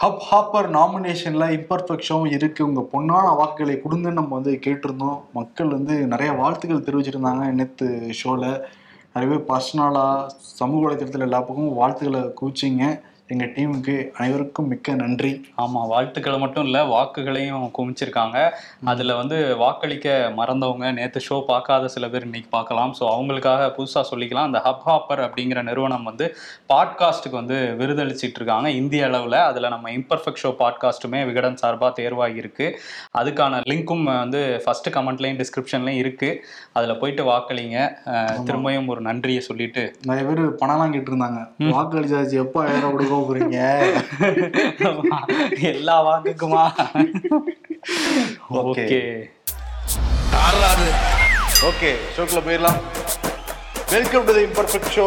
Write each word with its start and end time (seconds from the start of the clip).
Hub 0.00 0.24
hopper 0.30 0.66
நாமினேஷன்ல 0.74 1.44
இம்பர்ஃபெக்ஷனும் 1.56 2.32
இருக்கு. 2.32 2.60
உங்க 2.66 2.80
பொண்ணான 2.92 3.28
வாக்குகளை 3.36 3.74
கொடுங்கன்னு 3.84 4.18
நம்ம 4.18 4.34
வந்து 4.34 4.52
கேட்டிருந்தோம். 4.64 5.20
மக்கள் 5.32 5.68
வந்து 5.68 5.94
நிறைய 6.06 6.32
வாழ்த்துக்கள் 6.32 6.82
தெரிவிச்சிருந்தாங்க 6.88 7.44
நேற்று 7.50 7.86
ஷோல 8.18 8.42
நிறைய 9.14 9.28
பேர் 9.30 9.46
பர்சனலா 9.50 10.04
சமூக 10.26 10.82
வலைத்தளத்தில் 10.86 11.26
எல்லா 11.28 11.40
பக்கமும் 11.40 11.74
வாழ்த்துக்களை 11.74 12.22
குவிச்சிங்க. 12.40 12.84
எங்க 13.28 13.44
டீமுக்கு 13.46 13.94
அனைவருக்கும் 14.16 14.68
மிக்க 14.68 14.92
நன்றி. 14.94 15.30
ஆமா 15.62 15.80
வாழ்த்துக்களை 15.88 16.36
மட்டும் 16.38 16.64
இல்ல 16.64 16.78
வாக்குகளையும் 16.86 17.64
குமிச்சிருக்காங்க 17.76 18.36
அதுல 18.84 19.14
வந்து 19.16 19.38
வாக்களிக்க 19.56 20.06
மறந்தவங்க 20.36 20.90
நேத்து 20.92 21.20
ஷோ 21.20 21.36
பார்க்காத 21.48 21.88
சில 21.88 22.08
பேர் 22.08 22.24
இன்னைக்கு 22.24 22.50
பார்க்கலாம். 22.50 22.92
ஸோ 22.98 23.04
அவங்களுக்காக 23.14 23.70
புதுசா 23.76 24.02
சொல்லிக்கலாம். 24.10 24.48
அந்த 24.50 24.60
ஹப் 24.66 24.84
ஹாப்பர் 24.86 25.22
அப்படிங்கிற 25.26 25.62
நிறுவனம் 25.62 26.04
வந்து 26.04 26.28
பாட்காஸ்ட்டுக்கு 26.70 27.36
வந்து 27.36 27.58
விருதளிச்சிட்டு 27.80 28.40
இருக்காங்க 28.40 28.70
இந்திய 28.76 29.08
அளவுல. 29.08 29.40
அதுல 29.48 29.68
நம்ம 29.68 29.90
இம்பர்ஃபெக்ட் 29.96 30.42
ஷோ 30.44 30.52
பாட்காஸ்ட்டுமே 30.60 31.22
விகடன் 31.28 31.58
சார்பா 31.62 31.90
தேர்வாகி 31.98 32.38
இருக்கு 32.38 32.68
அதுக்கான 33.18 33.60
லிங்க்கும் 33.68 34.06
வந்து 34.14 34.42
ஃபர்ஸ்ட் 34.64 34.90
கமெண்ட்லயும் 34.96 35.40
டிஸ்கிரிப்ஷன்லயும் 35.42 36.02
இருக்கு. 36.04 36.30
அதுல 36.74 36.94
போயிட்டு 36.96 37.24
வாக்களிங்க. 37.24 37.76
அஹ், 38.12 38.38
திரும்பியும் 38.46 38.88
ஒரு 38.88 39.02
நன்றியை 39.02 39.42
சொல்லிட்டு 39.48 39.84
நிறைய 40.06 40.24
பேர் 40.30 40.44
பணம்லாம் 40.62 40.96
கேட்டிருந்தாங்க. 40.96 41.42
வாக்களிச்சாச்சு 41.74 42.42
எப்போ 42.44 42.58
ஆயிரம் 42.66 42.96
போறீங்க 43.18 43.58
எல்லா 45.62 45.96
வாக்குக்குமா. 46.06 46.64
ஓகே. 48.50 48.86
ஓகே. 51.68 51.90
ஷோக்குள்ள 52.16 52.42
போயிடலாம். 52.46 52.80
Welcome 53.90 54.24
to 54.24 54.34
the 54.34 54.42
imperfect 54.42 54.94
show 54.94 55.06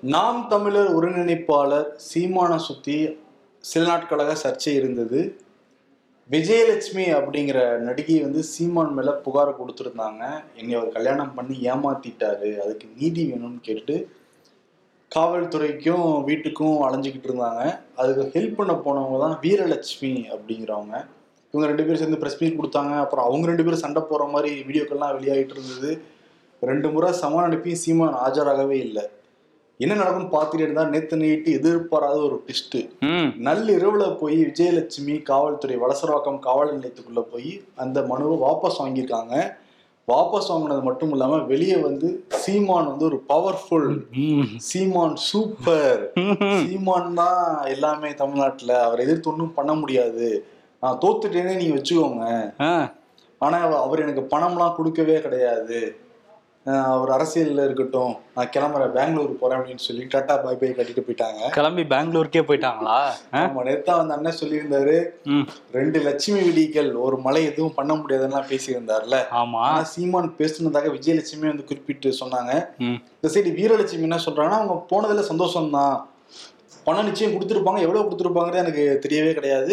நாம் 0.00 0.46
தமிழர் 0.48 0.96
ஒருங்கிணைப்பாளர் 0.98 1.86
சீமான 2.14 2.56
சுத்தி 2.56 3.18
சில 3.60 3.86
நாட்களாக 3.86 4.36
சர்ச்சை 4.42 4.74
இருந்தது. 4.74 5.40
விஜயலட்சுமி 6.30 7.04
அப்படிங்கிற 7.20 7.76
நடிகை 7.76 8.20
வந்து 8.20 8.42
சீமான் 8.42 8.92
மேல 8.92 9.10
புகார் 9.12 9.54
கொடுத்துருந்தாங்க. 9.58 10.22
என்னை 10.56 10.74
அவர் 10.74 10.96
கல்யாணம் 10.96 11.34
பண்ணி 11.34 11.56
ஏமாத்திட்டாரு. 11.70 12.50
அதுக்கு 12.64 12.86
நீதி 12.96 13.22
வேணும்னு 13.30 13.60
கேட்டு 13.60 13.96
காவல்துறைக்கும் 15.14 16.08
வீட்டுக்கும் 16.28 16.76
அலைஞ்சிக்கிட்டு 16.86 17.28
இருந்தாங்க. 17.30 17.62
அதுக்கு 18.00 18.24
ஹெல்ப் 18.34 18.58
பண்ண 18.58 18.74
போனவங்க 18.84 19.18
தான் 19.24 19.36
வீரலட்சுமி 19.44 20.12
அப்படிங்கிறவங்க. 20.34 20.96
இவங்க 21.52 21.68
ரெண்டு 21.70 21.84
பேரும் 21.86 22.00
சேர்ந்து 22.00 22.20
ப்ரெஸ் 22.22 22.40
மீட் 22.40 22.58
கொடுத்தாங்க. 22.58 22.92
அப்புறம் 23.04 23.26
அவங்க 23.28 23.46
ரெண்டு 23.50 23.64
பேரும் 23.66 23.84
சண்டை 23.84 24.02
போகிற 24.10 24.26
மாதிரி 24.34 24.50
வீடியோக்கள்லாம் 24.66 25.16
வெளியாகிட்டு 25.16 25.56
இருந்தது. 25.56 25.92
ரெண்டு 26.62 26.88
முறை 26.94 27.08
சமான் 27.22 27.48
அனுப்பியும் 27.48 27.80
சீமான் 27.84 28.18
ஆஜராகவே 28.24 28.76
இல்லை. 28.86 29.04
என்ன 29.80 29.94
நடக்கும்னு 30.00 30.34
பார்த்துட்டு 30.34 30.64
இருந்தா 30.64 30.82
நேத்து 30.92 31.16
நைட்டு 31.20 31.50
எதிர்பாராத 31.58 32.16
ஒரு 32.26 32.36
ட்விஸ்ட்டு 32.46 32.80
நள்ளிரவுல 33.46 34.04
போய் 34.22 34.38
விஜயலட்சுமி 34.48 35.14
காவல்துறை 35.30 35.76
வலசரவாக்கம் 35.84 36.40
காவல் 36.46 36.72
நிலையத்துக்குள்ள 36.76 37.22
போய் 37.32 37.52
அந்த 37.84 38.00
மனுவை 38.10 38.36
வாபஸ் 38.44 38.80
வாங்கியிருக்காங்க. 38.80 39.34
வாபஸ் 40.10 40.48
வாங்கினது 40.48 40.82
மட்டும் 40.82 41.10
இல்லாம 41.10 41.36
வெளியே 41.36 41.76
வந்து 41.76 42.24
சீமான் 42.28 42.86
வந்து 42.86 43.04
ஒரு 43.04 43.22
பவர்ஃபுல். 43.28 43.98
சீமான் 44.56 45.16
சூப்பர் 45.16 46.12
சீமான் 46.66 47.14
தான் 47.14 47.64
எல்லாமே 47.64 48.14
தமிழ்நாட்டுல 48.14 48.82
அவரை 48.82 49.04
எதிர்த்து 49.04 49.30
ஒன்றும் 49.30 49.54
பண்ண 49.54 49.74
முடியாது. 49.74 50.44
நான் 50.80 50.98
தோத்துட்டேனே 51.00 51.56
நீங்க 51.56 51.74
வச்சுக்கோங்க. 51.74 52.52
ஆனா 53.38 53.58
அவ- 53.58 53.82
அவர் 53.82 54.00
எனக்கு 54.00 54.38
பணம்லாம் 54.38 54.74
கொடுக்கவே 54.74 55.20
கிடையாது. 55.20 55.96
அவர் 56.66 57.10
அரசியல்ல 57.16 57.64
இருக்கட்டும் 57.66 58.16
நான் 58.34 58.50
கிளம்புறேன் 58.54 58.92
பெங்களூர் 58.96 59.30
போறேன் 59.38 59.58
அப்படின்னு 59.58 59.84
சொல்லி 59.86 60.02
டாட்டா 60.14 60.34
பை 60.42 60.52
பை 60.60 60.68
கட்டிட்டு 60.70 61.04
போயிட்டாங்க. 61.06 61.50
கிளம்பி 61.56 61.82
பெங்களூருக்கே 61.82 62.42
போயிட்டாங்களா? 62.48 62.96
ஆமா 63.40 63.62
நேத்தா 63.68 63.92
வந்து 63.96 64.14
அண்ணன் 64.16 64.38
சொல்லியிருந்தாரு 64.40 64.96
ரெண்டு 65.72 66.00
லட்சுமி 66.00 66.40
விடிகள் 66.48 66.94
ஒரு 66.94 67.16
மலை 67.16 67.44
எதுவும் 67.44 67.74
பண்ண 67.74 67.94
முடியாதுன்னா 67.94 68.42
பேசியிருந்தார்ல. 68.52 69.18
ஆமா. 69.40 69.62
ஆனா 69.68 69.82
சீமான் 69.82 70.30
பேசுனதாக 70.38 70.92
விஜயலட்சுமி 70.96 71.46
வந்து 71.52 71.64
குறிப்பிட்டு 71.64 72.12
சொன்னாங்க. 72.20 72.52
இந்த 73.18 73.30
சைடு 73.34 73.56
வீரலட்சுமி 73.60 74.08
என்ன 74.10 74.20
சொல்றாங்கன்னா 74.26 74.60
அவங்க 74.60 74.78
போனதுல 74.92 75.24
சந்தோஷம் 75.32 75.70
தான் 75.70 75.96
பணம் 76.84 77.04
நிச்சயம் 77.04 77.34
கொடுத்துருப்பாங்க 77.34 77.80
எவ்வளவு 77.86 78.06
கொடுத்துருப்பாங்கிறது 78.06 78.64
எனக்கு 78.64 78.84
தெரியவே 79.06 79.32
கிடையாது. 79.40 79.72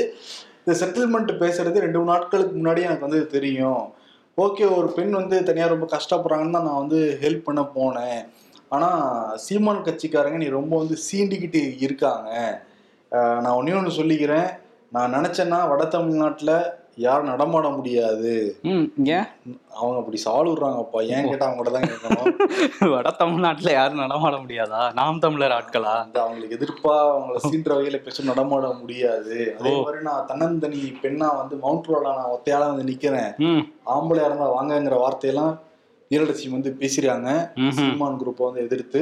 இந்த 0.63 0.85
செட்டில்மெண்ட் 0.85 1.39
பேசுறது 1.43 1.83
ரெண்டு 1.83 1.99
மூணு 1.99 2.11
நாட்களுக்கு 2.11 2.55
முன்னாடி 2.59 2.81
எனக்கு 2.87 3.07
வந்து 3.09 3.21
தெரியும். 3.27 3.83
ஓகே 4.43 4.65
ஒரு 4.77 4.87
பெண் 4.95 5.13
வந்து 5.17 5.37
தனியாக 5.45 5.71
ரொம்ப 5.71 5.85
கஷ்டப்படுறாங்கன்னு 5.93 6.55
தான் 6.55 6.65
நான் 6.67 6.81
வந்து 6.81 6.97
ஹெல்ப் 7.21 7.45
பண்ண 7.45 7.61
போனேன். 7.75 8.19
ஆனால் 8.75 9.37
சீமான் 9.43 9.79
கட்சிக்காரங்க 9.87 10.37
நீ 10.41 10.47
ரொம்ப 10.57 10.73
வந்து 10.81 10.95
சீண்டிக்கிட்டு 11.05 11.61
இருக்காங்க. 11.85 12.29
நான் 13.43 13.55
ஒன்றே 13.59 13.73
ஒன்று 13.79 13.97
சொல்லிக்கிறேன். 13.99 14.49
நான் 14.95 15.15
நினச்சேன்னா 15.17 15.59
வட 15.71 15.85
தமிழ்நாட்டில் 15.95 16.53
யாரும் 16.97 17.25
நடமாட 17.25 17.69
முடியாது. 17.69 18.31
ஏன் 19.07 19.27
அவங்க 19.73 19.97
அப்படி 19.99 20.21
சாலுறாங்கப்பா. 20.25 21.01
ஏன் 21.07 21.27
கேட்டால் 21.27 21.49
அவங்க 21.49 21.71
தான் 21.71 21.83
கேட்கணும். 21.83 22.37
வட 22.93 23.11
தமிழ்நாட்டுல 23.11 23.71
யாரும் 23.71 23.97
நடமாட 23.97 24.35
முடியாதா? 24.37 24.93
நாம் 24.93 25.19
தமிழர் 25.19 25.51
ஆட்களா? 25.51 25.93
அந்த 25.97 26.21
அவங்களுக்கு 26.21 26.57
எதிர்ப்பா 26.57 26.95
அவங்கள 27.09 27.37
சீன்ற 27.43 27.71
வகையில 27.73 28.03
பேச 28.03 28.23
நடமாட 28.23 28.67
முடியாது. 28.73 29.55
அதே. 29.59 29.73
மாதிரி 29.81 30.03
நான் 30.03 30.27
தன்னந்தனி 30.27 30.81
பெண்ணா 31.03 31.37
வந்து 31.37 31.55
மவுண்ட் 31.55 31.87
ரோட்ல 31.87 32.15
நான் 32.15 32.33
ஒத்தையால 32.35 32.67
வந்து 32.67 32.93
நிக்கிறேன். 32.93 33.31
ஆம்பளையா 33.85 34.25
இருந்தா 34.25 34.61
வாங்கங்கிற 34.61 34.99
வார்த்தையெல்லாம் 34.99 35.53
வீரலட்சுமி 36.11 36.49
வந்து 36.49 36.77
பேசிறாங்க. 36.79 37.29
சீமான் 37.71 38.19
குரூப்பை 38.19 38.43
வந்து 38.43 38.61
எதிர்த்து 38.61 39.01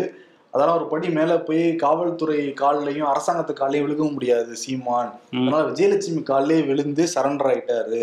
அதெல்லாம் 0.56 0.78
ஒரு 0.78 0.88
படி 0.92 1.10
மேல 1.10 1.34
போய் 1.48 1.64
காவல்துறை 1.76 2.40
கால்லையும் 2.62 3.10
அரசாங்கத்து 3.12 3.54
காலையும் 3.54 3.86
விழுகவும் 3.86 4.16
முடியாது 4.18 4.56
சீமான். 4.56 5.12
அதனால 5.32 5.62
விஜயலட்சுமி 5.72 6.24
காலிலே 6.24 6.62
விழுந்து 6.70 7.06
சரண்டர் 7.16 7.52
ஆயிட்டாரு. 7.52 8.02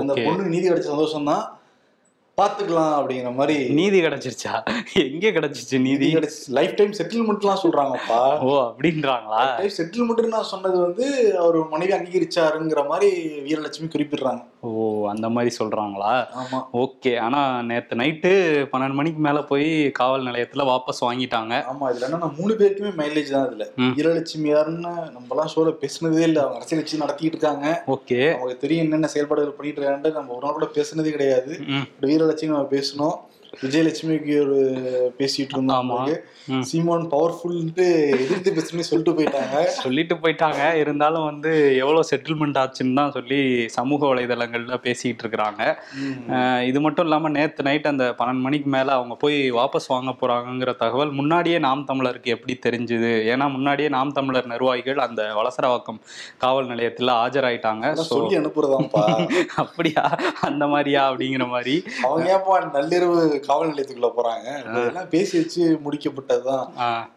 அந்த. 0.00 0.14
பொண்ணுக்கு 0.14 0.54
நீதி 0.54 0.66
கிடைச்ச 0.70 0.90
சந்தோஷம் 0.92 1.24
தான் 1.24 1.44
பாத்துக்கலாம் 2.38 2.94
அப்படிங்கிற 3.00 3.34
மாதிரி 3.34 3.56
நீதி 3.80 3.98
கிடைச்சிருச்சா? 4.02 4.52
எங்க 5.02 5.26
கிடைச்சிச்சு 5.28 5.76
நீதி? 5.80 6.06
நீதி 6.14 6.28
லைஃப் 6.48 6.76
டைம் 6.78 6.96
செட்டில்மெண்ட்லாம் 7.00 7.60
சொல்றாங்கப்பா. 7.64 8.22
ஓ 8.38 8.54
அப்படின்றாங்களா? 8.62 9.42
செட்டில்மெண்ட் 9.76 10.32
நான் 10.36 10.50
சொன்னது 10.52 10.78
வந்து 10.80 11.06
அவர் 11.38 11.58
மனைவி 11.68 11.92
அங்கீகரிச்சாருங்கிற 11.92 12.82
மாதிரி 12.88 13.10
வீரலட்சுமி 13.46 13.88
குறிப்பிடுறாங்க. 13.94 14.42
ஓ 14.64 15.08
அந்த 15.08 15.28
மாதிரி 15.28 15.54
சொல்றாங்களா? 15.58 16.12
ஆமா. 16.42 16.58
ஓகே. 16.72 17.18
ஆனா 17.18 17.62
நேத்து 17.62 17.96
நைட்டு 17.96 18.30
பன்னெண்டு 18.72 18.92
மணிக்கு 18.92 19.20
மேல 19.20 19.42
போய் 19.42 19.90
காவல் 19.90 20.26
நிலையத்துல 20.26 20.64
வாபஸ் 20.64 21.00
வாங்கிட்டாங்க. 21.00 21.54
ஆமா 21.72 21.90
இதுல 21.90 22.00
என்ன 22.00 22.32
மூணு 22.38 22.54
பேருக்குமே 22.54 22.92
மைலேஜ் 23.00 23.30
தான் 23.30 23.48
இதுல. 23.48 23.66
ம். 23.76 23.92
வீரலட்சுமி 23.96 24.48
யாருன்னு 24.48 24.92
நம்ம 25.10 25.26
எல்லாம் 25.30 25.48
ஷோல 25.56 25.74
பேசுனதே 25.80 26.20
இல்ல. 26.20 26.40
அவங்க 26.40 26.54
அரசியல் 26.54 26.82
கட்சி 26.82 26.98
நடத்திட்டு 26.98 27.38
இருக்காங்க. 27.38 27.66
ஓகே. 27.86 28.34
அவங்க 28.34 28.54
தெரியும் 28.54 28.84
என்னென்ன 28.84 29.06
செயல்பாடுகள் 29.06 29.52
பண்ணிட்டு 29.52 29.80
இருக்காங்க 29.80 30.18
நம்ம 30.18 30.34
ஒரு 30.34 30.46
நாள் 30.46 30.52
கூட 30.52 30.68
பேசுனதே 30.74 31.10
கிடையாது. 31.10 31.52
வீரலட்சுமி 32.00 32.46
நம்ம 32.46 32.68
பேசணும் 32.70 33.16
விஜயலட்சுமிக்கு 33.62 34.40
ஒரு 34.40 34.58
பேசிட்டு. 35.18 36.20
ம். 36.46 36.60
சீமான் 36.60 37.08
பவர்ஃபுல்ட்டு 37.10 38.08
எதிர்த்து 38.08 38.52
பேசுன்னு 38.52 38.80
சொல்லிட்டு 38.80 39.22
போயிட்டாங்க. 39.22 39.64
சொல்லிட்டு 39.64 40.14
போயிட்டாங்க. 40.14 40.74
இருந்தாலும் 40.74 41.24
வந்து 41.24 41.76
எவ்வளவு 41.76 42.04
செட்டில்மெண்ட் 42.10 42.56
ஆச்சுன்னு 42.56 42.94
தான் 42.94 43.10
சொல்லி 43.10 43.68
சமூக 43.68 44.14
வலைதளங்கள்ல 44.14 44.74
பேசிட்டு 44.82 45.18
இருக்கிறாங்க. 45.22 46.62
இது 46.62 46.80
மட்டும் 46.80 47.04
இல்லாம 47.04 47.28
நேத்து 47.28 47.62
நைட் 47.62 47.86
அந்த 47.86 48.14
பன்னெண்டு 48.18 48.40
மணிக்கு 48.40 48.70
மேல 48.70 48.92
அவங்க 48.92 49.14
போய் 49.14 49.52
வாபஸ் 49.52 49.88
வாங்க 49.88 50.14
போறாங்கங்கிற 50.20 50.76
தகவல் 50.76 51.10
முன்னாடியே 51.10 51.58
நாம் 51.58 51.86
தமிழருக்கு 51.88 52.22
எப்படி 52.22 52.58
தெரிஞ்சுது? 52.66 53.12
ஏன்னா 53.32 53.50
முன்னாடியே 53.50 53.88
நாம் 53.88 54.12
தமிழர் 54.12 54.46
நிர்வாகிகள் 54.46 54.98
அந்த 54.98 55.22
வலசரவாக்கம் 55.22 55.98
காவல் 56.36 56.66
நிலையத்துல 56.66 57.12
ஆஜராயிட்டாங்க. 57.24 57.92
சொல்லி 57.92 58.38
அனுப்புறதாம்ப்பா. 58.38 59.28
அப்படியா? 59.54 60.18
அந்த 60.40 60.66
மாதிரியா 60.66 61.12
அப்படிங்கிற 61.12 61.48
மாதிரி. 61.48 61.82
அவங்க 62.02 62.42
நள்ளிரவு 62.74 63.43
காவல் 63.46 63.70
நிலையத்துக்குள்ள 63.70 64.10
போறாங்க. 64.16 64.62
அதெல்லாம் 64.62 65.08
பேசி 65.08 65.38
வச்சு 65.38 65.80
முடிக்கப்பட்டதுதான். 65.84 66.66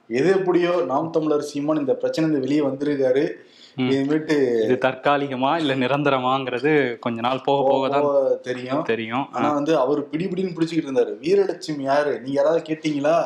எது 0.08 0.30
எப்படியோ 0.30 0.84
நாம் 0.88 1.12
தமிழர் 1.12 1.42
சீமான் 1.42 1.80
இந்த 1.80 1.94
பிரச்சனை 1.94 2.30
இருந்து 2.30 2.48
வெளியே 2.48 2.68
வந்திருக்காரு. 2.68 3.32
ம். 3.76 3.90
இனிமேட்டு 3.90 4.36
இது 4.64 4.78
தற்காலிகமா 4.82 5.58
இல்ல 5.58 5.76
நிரந்தரமாங்கிறது 5.76 7.00
கொஞ்ச 7.00 7.22
நாள் 7.22 7.42
போக 7.46 7.70
போக 7.70 7.90
தான் 7.90 8.40
தெரியும். 8.42 8.84
தெரியும். 8.84 9.28
ஆனா 9.32 9.52
வந்து 9.52 9.78
அவர் 9.78 10.10
பிடி 10.10 10.26
பிடின்னு 10.26 10.56
பிடிச்சிக்கிட்டு 10.56 10.90
இருந்தாரு. 10.90 11.14
வீரலட்சுமி 11.22 11.82
யாரு? 11.82 12.14
நீங்க 12.14 12.42
யாராவது 12.42 12.64
கேட்டீங்களா? 12.68 13.18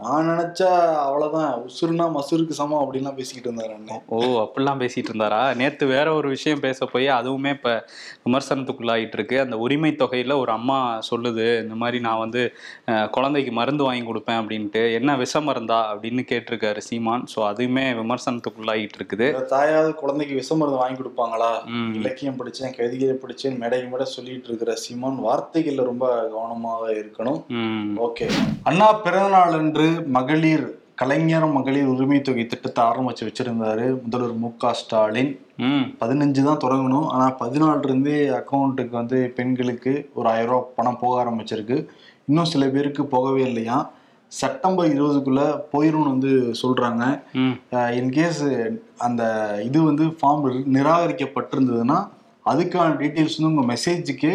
நான் 0.00 0.26
நினைச்சா 0.30 0.70
அவ்வளவுதான். 1.04 1.52
உசுருனா 1.66 2.06
மசூருக்கு 2.16 2.56
சமம் 2.58 2.80
அப்படின்லாம் 2.80 3.16
பேசிக்கிட்டு 3.18 3.48
இருந்தாரு 3.48 3.72
அண்ணன் 3.76 4.02
ஓ 4.14 4.16
அப்படிலாம் 4.42 4.80
பேசிட்டு 4.82 5.10
இருந்தாரா? 5.10 5.38
நேத்து 5.60 5.84
வேற 5.92 6.06
ஒரு 6.18 6.28
விஷயம் 6.34 6.62
பேச 6.64 6.86
போய் 6.92 7.08
அதுவுமே 7.18 7.50
இப்ப 7.56 7.70
விமர்சனத்துக்குள்ளாயிட்டு 8.24 9.16
இருக்கு 9.18 9.36
அந்த 9.44 9.56
உரிமை 9.64 9.90
தொகையில 10.02 10.36
ஒரு 10.42 10.52
அம்மா 10.56 10.76
சொல்லுது 11.10 11.46
இந்த 11.62 11.76
மாதிரி 11.82 12.00
நான் 12.06 12.20
வந்து 12.24 12.42
குழந்தைக்கு 13.16 13.54
மருந்து 13.60 13.86
வாங்கி 13.88 14.04
கொடுப்பேன் 14.10 14.40
அப்படின்ட்டு. 14.42 14.82
என்ன 14.98 15.16
விஷ 15.22 15.42
மருந்தா 15.48 15.78
அப்படின்னு 15.92 16.24
கேட்டிருக்காரு 16.32 16.82
சீமான். 16.88 17.24
ஸோ 17.34 17.40
அதுவுமே 17.50 17.86
விமர்சனத்துக்குள்ளாயிட்டு 18.00 19.00
இருக்குது 19.00 19.28
தாயாவது 19.54 19.90
குழந்தைக்கு 20.02 20.38
விஷ 20.40 20.50
மருந்து 20.60 20.82
வாங்கி 20.82 21.00
கொடுப்பாங்களா. 21.00 21.50
இலக்கியம் 22.00 22.38
படிச்சேன் 22.42 22.76
கவிதைகளை 22.78 23.16
படிச்சேன் 23.24 23.58
மேடைக்கு 23.64 23.90
மேடை 23.94 24.08
சொல்லிட்டு 24.16 24.50
இருக்கிற 24.52 24.74
சீமான் 24.84 25.18
வார்த்தைகள்ல 25.28 25.88
ரொம்ப 25.90 26.06
கவனமாக 26.36 26.84
இருக்கணும். 27.02 27.40
ஓகே. 28.08 28.28
அண்ணா 28.70 28.90
பிறந்தநாள் 29.08 29.58
மகளிர் 30.16 30.66
கலைஞர் 31.00 31.46
மகளிர் 31.56 31.90
உரிமை 31.92 32.18
தொகை 32.26 32.44
திட்டத்தை 32.46 32.80
ஆரம்பிச்சு 32.90 33.26
வச்சிருந்தாரு 33.26 33.86
முதல்வர் 34.04 34.38
மு 34.42 34.48
க 34.62 34.72
ஸ்டாலின். 34.78 35.32
பதினஞ்சு 36.00 36.42
தான் 36.48 36.62
தொடங்கணும். 36.64 37.08
ஆனால் 37.14 37.36
பதினாலுல 37.42 37.88
இருந்தே 37.88 38.16
அக்கௌண்ட்டுக்கு 38.38 38.94
வந்து 39.00 39.18
பெண்களுக்கு 39.38 39.92
ஒரு 40.18 40.28
ஆயிரம் 40.32 40.52
ரூபாய் 40.52 40.74
பணம் 40.78 40.98
போக 41.02 41.14
ஆரம்பிச்சிருக்கு. 41.22 41.78
இன்னும் 42.28 42.50
சில 42.52 42.66
பேருக்கு 42.74 43.04
போகவே 43.14 43.42
இல்லையா? 43.50 43.78
செப்டம்பர் 44.32 44.92
இருபதுக்குள்ள 44.94 45.42
போயிரும்னு 45.72 46.12
வந்து 46.14 46.32
சொல்றாங்க. 46.62 47.04
இன்கேஸ் 48.00 48.44
அந்த 49.06 49.22
இது 49.68 49.78
வந்து 49.90 50.06
ஃபார்ம் 50.20 50.46
நிராகரிக்கப்பட்டிருந்ததுன்னா 50.76 51.98
அதுக்கான 52.52 52.96
டீட்டெயில்ஸ் 53.02 53.38
வந்து 53.38 53.52
உங்கள் 53.52 53.70
மெசேஜுக்கு 53.74 54.32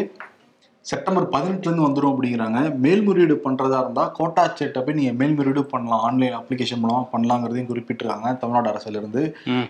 செப்டம்பர் 0.90 1.26
பதினெட்டுலேருந்து 1.34 1.86
வந்துடும் 1.86 2.12
அப்படிங்கிறாங்க. 2.14 2.60
மேல்முறையீடு 2.84 3.36
பண்ணுறதா 3.44 3.80
இருந்தால் 3.84 4.14
கோட்டாட்சியர்கிட்ட 4.18 4.80
போய் 4.86 4.98
நீங்கள் 5.00 5.18
மேல்முறையீடு 5.20 5.62
பண்ணலாம். 5.74 6.04
ஆன்லைன் 6.08 6.38
அப்ளிகேஷன் 6.38 6.82
மூலமாக 6.84 7.06
பண்ணலாங்கிறதையும் 7.12 7.70
குறிப்பிட்டிருக்காங்க 7.72 8.30
தமிழ்நாடு 8.42 8.72
அரசுலேருந்து. 8.72 9.24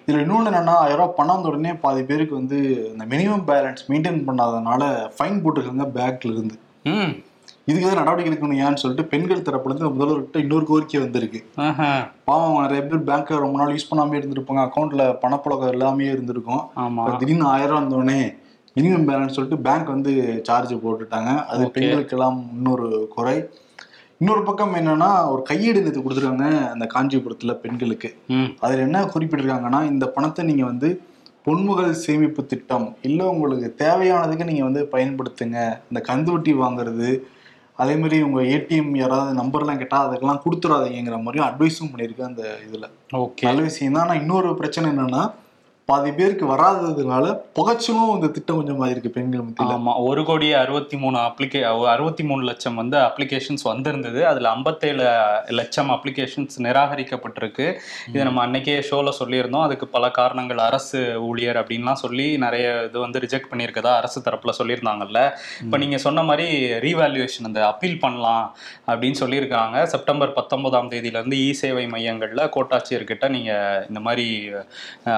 இதில் 0.05 0.23
இன்னொன்று 0.23 0.51
என்னன்னா 0.51 0.75
ஆயிரம் 0.83 1.01
ரூபாய் 1.01 1.17
பணம் 1.19 1.35
வந்த 1.35 1.51
உடனே 1.51 1.73
பாதி 1.83 2.03
பேருக்கு 2.11 2.39
வந்து 2.41 2.59
இந்த 2.93 3.05
மினிமம் 3.13 3.45
பேலன்ஸ் 3.49 3.83
மெயின்டைன் 3.91 4.23
பண்ணாதனால 4.29 4.87
ஃபைன் 5.17 5.41
போட்டிருக்காங்க 5.43 5.87
பேங்க்ல 5.97 6.33
இருந்து 6.37 6.57
இதுக்கு 7.69 7.85
எதாவது 7.85 7.99
நடவடிக்கை 7.99 8.29
எடுக்கணும் 8.29 8.61
ஏன்னு 8.65 8.81
சொல்லிட்டு 8.81 9.09
பெண்கள் 9.11 9.43
தரப்புல 9.47 9.71
இருந்து 9.71 9.89
முதல்வர்கிட்ட 9.95 10.37
இன்னொரு 10.43 10.65
கோரிக்கை 10.69 10.99
வந்திருக்கு. 11.03 11.39
பாவம் 12.29 12.63
நிறைய 12.65 12.81
பேர் 12.85 13.07
பேங்க்கை 13.09 13.37
ரொம்ப 13.43 13.57
நாள் 13.59 13.73
யூஸ் 13.75 13.89
பண்ணாமே 13.89 14.17
இருந்திருப்பாங்க. 14.19 14.63
அக்கௌண்ட்ல 14.67 15.03
பணப்புழக்கம் 15.23 15.73
எல்லாமே 15.75 16.07
இருந்திருக்கும். 16.13 16.63
திடீர்னு 17.19 17.47
ஆயிரம் 17.53 17.71
ரூபா 17.71 17.81
வந்தோடனே 17.81 18.21
மினிமம் 18.75 19.07
பேலன்ஸ் 19.07 19.35
சொல்லிட்டு 19.37 19.63
பேங்க் 19.63 19.87
வந்து 19.87 20.41
சார்ஜ் 20.43 20.73
போட்டுட்டாங்க. 20.73 21.45
அது. 21.45 21.63
பெண்களுக்கெல்லாம் 21.75 22.37
இன்னொரு 22.53 23.07
குறை. 23.15 23.49
இன்னொரு 24.17 24.43
பக்கம் 24.43 24.75
என்னன்னா 24.75 25.07
ஒரு 25.29 25.43
கையேடு 25.49 25.81
நேற்று 25.81 26.01
கொடுத்துருக்காங்க 26.01 26.69
அந்த 26.69 26.87
காஞ்சிபுரத்துல 26.93 27.53
பெண்களுக்கு. 27.53 28.15
அதில் 28.59 28.79
என்ன 28.79 29.03
குறிப்பிட்டிருக்காங்கன்னா 29.03 29.83
இந்த 29.83 30.07
பணத்தை 30.07 30.45
நீங்க 30.45 30.65
வந்து 30.65 31.01
பொன்முகல் 31.45 31.91
சேமிப்பு 31.91 32.45
திட்டம் 32.45 32.95
இல்லை 33.01 33.25
உங்களுக்கு 33.25 33.85
தேவையானதுக்கு 33.85 34.43
நீங்க 34.43 34.63
வந்து 34.63 34.89
பயன்படுத்துங்க. 34.91 35.59
இந்த 35.89 35.99
கந்துவட்டி 36.09 36.53
வாங்குறது 36.63 37.21
அதே 37.75 37.95
மாதிரி 37.95 38.21
உங்க 38.21 38.41
ஏடிஎம் 38.41 38.97
யாராவது 38.97 39.41
நம்பர்லாம் 39.41 39.77
கேட்டா 39.77 39.99
அதுக்கெல்லாம் 40.05 40.43
கொடுத்துடாதீங்கிற 40.45 41.17
மாதிரியும் 41.21 41.49
அட்வைஸும் 41.49 41.91
பண்ணியிருக்கு 41.93 42.21
அந்த 42.21 42.57
இதுல. 42.65 42.87
ஓகே 43.13 43.41
நல்ல 43.41 43.61
விஷயம் 43.61 43.93
தான். 43.93 44.03
ஆனா 44.03 44.15
இன்னொரு 44.21 44.55
பிரச்சனை 44.55 44.91
என்னன்னா 44.91 45.21
பாதி 45.91 46.11
பேருக்கு 46.17 46.45
வராததுனால 46.51 47.25
புகைச்சலும் 47.57 48.11
இந்த 48.15 48.27
திட்டம் 48.35 48.57
கொஞ்சம் 48.59 48.81
ஆயிருக்கு 48.85 49.09
பெண்கள் 49.15 49.43
மத்தியில. 49.45 49.75
ஆமா 49.77 49.93
ஒரு 50.09 50.21
கோடி 50.29 50.47
அறுபத்தி 50.61 50.97
மூணு 51.03 51.17
அப்ளிகே 51.27 51.61
அறுபத்தி 51.93 52.23
மூணு 52.29 52.43
லட்சம் 52.49 52.77
வந்து 52.81 52.97
அப்ளிகேஷன்ஸ் 53.07 53.63
வந்திருந்தது. 53.69 54.19
அதுல 54.31 54.49
ஐம்பத்தேழு 54.55 55.05
லட்சம் 55.59 55.89
அப்ளிகேஷன்ஸ் 55.95 56.55
நிராகரிக்கப்பட்டிருக்கு. 56.65 57.67
இதை 58.11 58.25
நம்ம 58.27 58.41
அன்னைக்கே 58.45 58.75
ஷோல 58.89 59.13
சொல்லியிருந்தோம். 59.19 59.65
அதுக்கு 59.67 59.87
பல 59.95 60.11
காரணங்கள். 60.19 60.61
அரசு 60.67 61.01
ஊழியர் 61.29 61.59
அப்படின்லாம் 61.61 62.01
சொல்லி 62.03 62.27
நிறைய 62.45 62.67
இது 62.89 62.97
வந்து 63.05 63.21
ரிஜெக்ட் 63.25 63.49
பண்ணியிருக்கதா 63.51 63.93
அரசு 64.01 64.21
தரப்புல 64.27 64.53
சொல்லியிருந்தாங்கல்ல. 64.59 65.19
இப்போ 65.65 65.79
நீங்க 65.83 65.99
சொன்ன 66.05 66.25
மாதிரி 66.29 66.47
ரீவேல்யூவேஷன் 66.85 67.49
அந்த 67.51 67.61
அப்பீல் 67.71 68.01
பண்ணலாம் 68.05 68.45
அப்படின்னு 68.91 69.19
சொல்லியிருக்காங்க. 69.23 69.77
செப்டம்பர் 69.95 70.35
பத்தொன்பதாம் 70.39 70.91
தேதியில 70.93 71.19
இருந்து 71.21 71.41
இ 71.47 71.51
சேவை 71.63 71.85
மையங்கள்ல 71.95 72.49
கோட்டாட்சியர்கிட்ட 72.57 73.27
நீங்க 73.37 73.51
இந்த 73.89 73.99
மாதிரி 74.07 74.27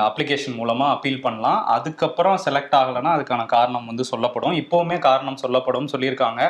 அப்ளிகேஷன் 0.10 0.60
மூலமா 0.64 0.88
அப்பீல் 0.96 1.24
பண்ணலாம். 1.26 1.60
அதுக்கப்புறம் 1.76 2.38
செலக்ட் 2.46 2.76
ஆகலைன்னா 2.80 3.14
அதுக்கான 3.16 3.46
காரணம் 3.56 3.90
வந்து 3.92 4.04
சொல்லப்படும். 4.12 4.56
இப்போவுமே 4.62 4.98
காரணம் 5.08 5.40
சொல்லப்படும் 5.44 5.92
சொல்லியிருக்காங்க. 5.94 6.42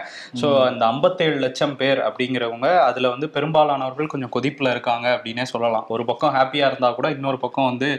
ஸோ 0.42 0.48
அந்த 0.70 0.84
ஐம்பத்தேழு 0.94 1.38
லட்சம் 1.46 1.76
பேர் 1.82 2.02
அப்படிங்கிறவங்க 2.08 2.68
அதுல 2.88 3.10
வந்து 3.14 3.28
பெரும்பாலானவர்கள் 3.36 4.12
கொஞ்சம் 4.14 4.34
கொதிப்புல 4.36 4.72
இருக்காங்க 4.76 5.08
அப்படின்னே 5.16 5.46
சொல்லலாம். 5.54 5.86
ஒரு 5.96 6.06
பக்கம் 6.10 6.36
ஹாப்பியா 6.38 6.68
இருந்தா 6.70 6.92
கூட 7.00 7.10
இன்னொரு 7.16 7.40
பக்கம் 7.44 7.70
வந்து 7.72 7.90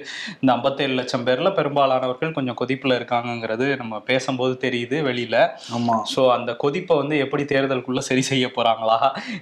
இந்த 0.40 0.50
ஐம்பத்தேழு 0.56 0.94
லட்சம் 1.00 1.26
பேர்ல 1.26 1.50
பெரும்பாலானவர்கள் 1.58 2.37
கொஞ்சம் 2.38 2.58
கொதிப்புல 2.61 2.99
இருக்காங்கங்கிறது 3.00 3.66
நம்ம 3.82 4.02
பேசும்போது 4.11 4.55
தெரியுது 4.64 4.96
வெளியில. 5.08 5.37
ஆமா. 5.76 5.96
ஸோ 6.14 6.22
அந்த 6.37 6.50
கொதிப்பை 6.64 6.96
வந்து 7.02 7.16
எப்படி 7.25 7.44
தேர்தலுக்குள்ள 7.52 8.02
சரி 8.11 8.25
செய்ய 8.31 8.46
போறாங்களா? 8.56 8.99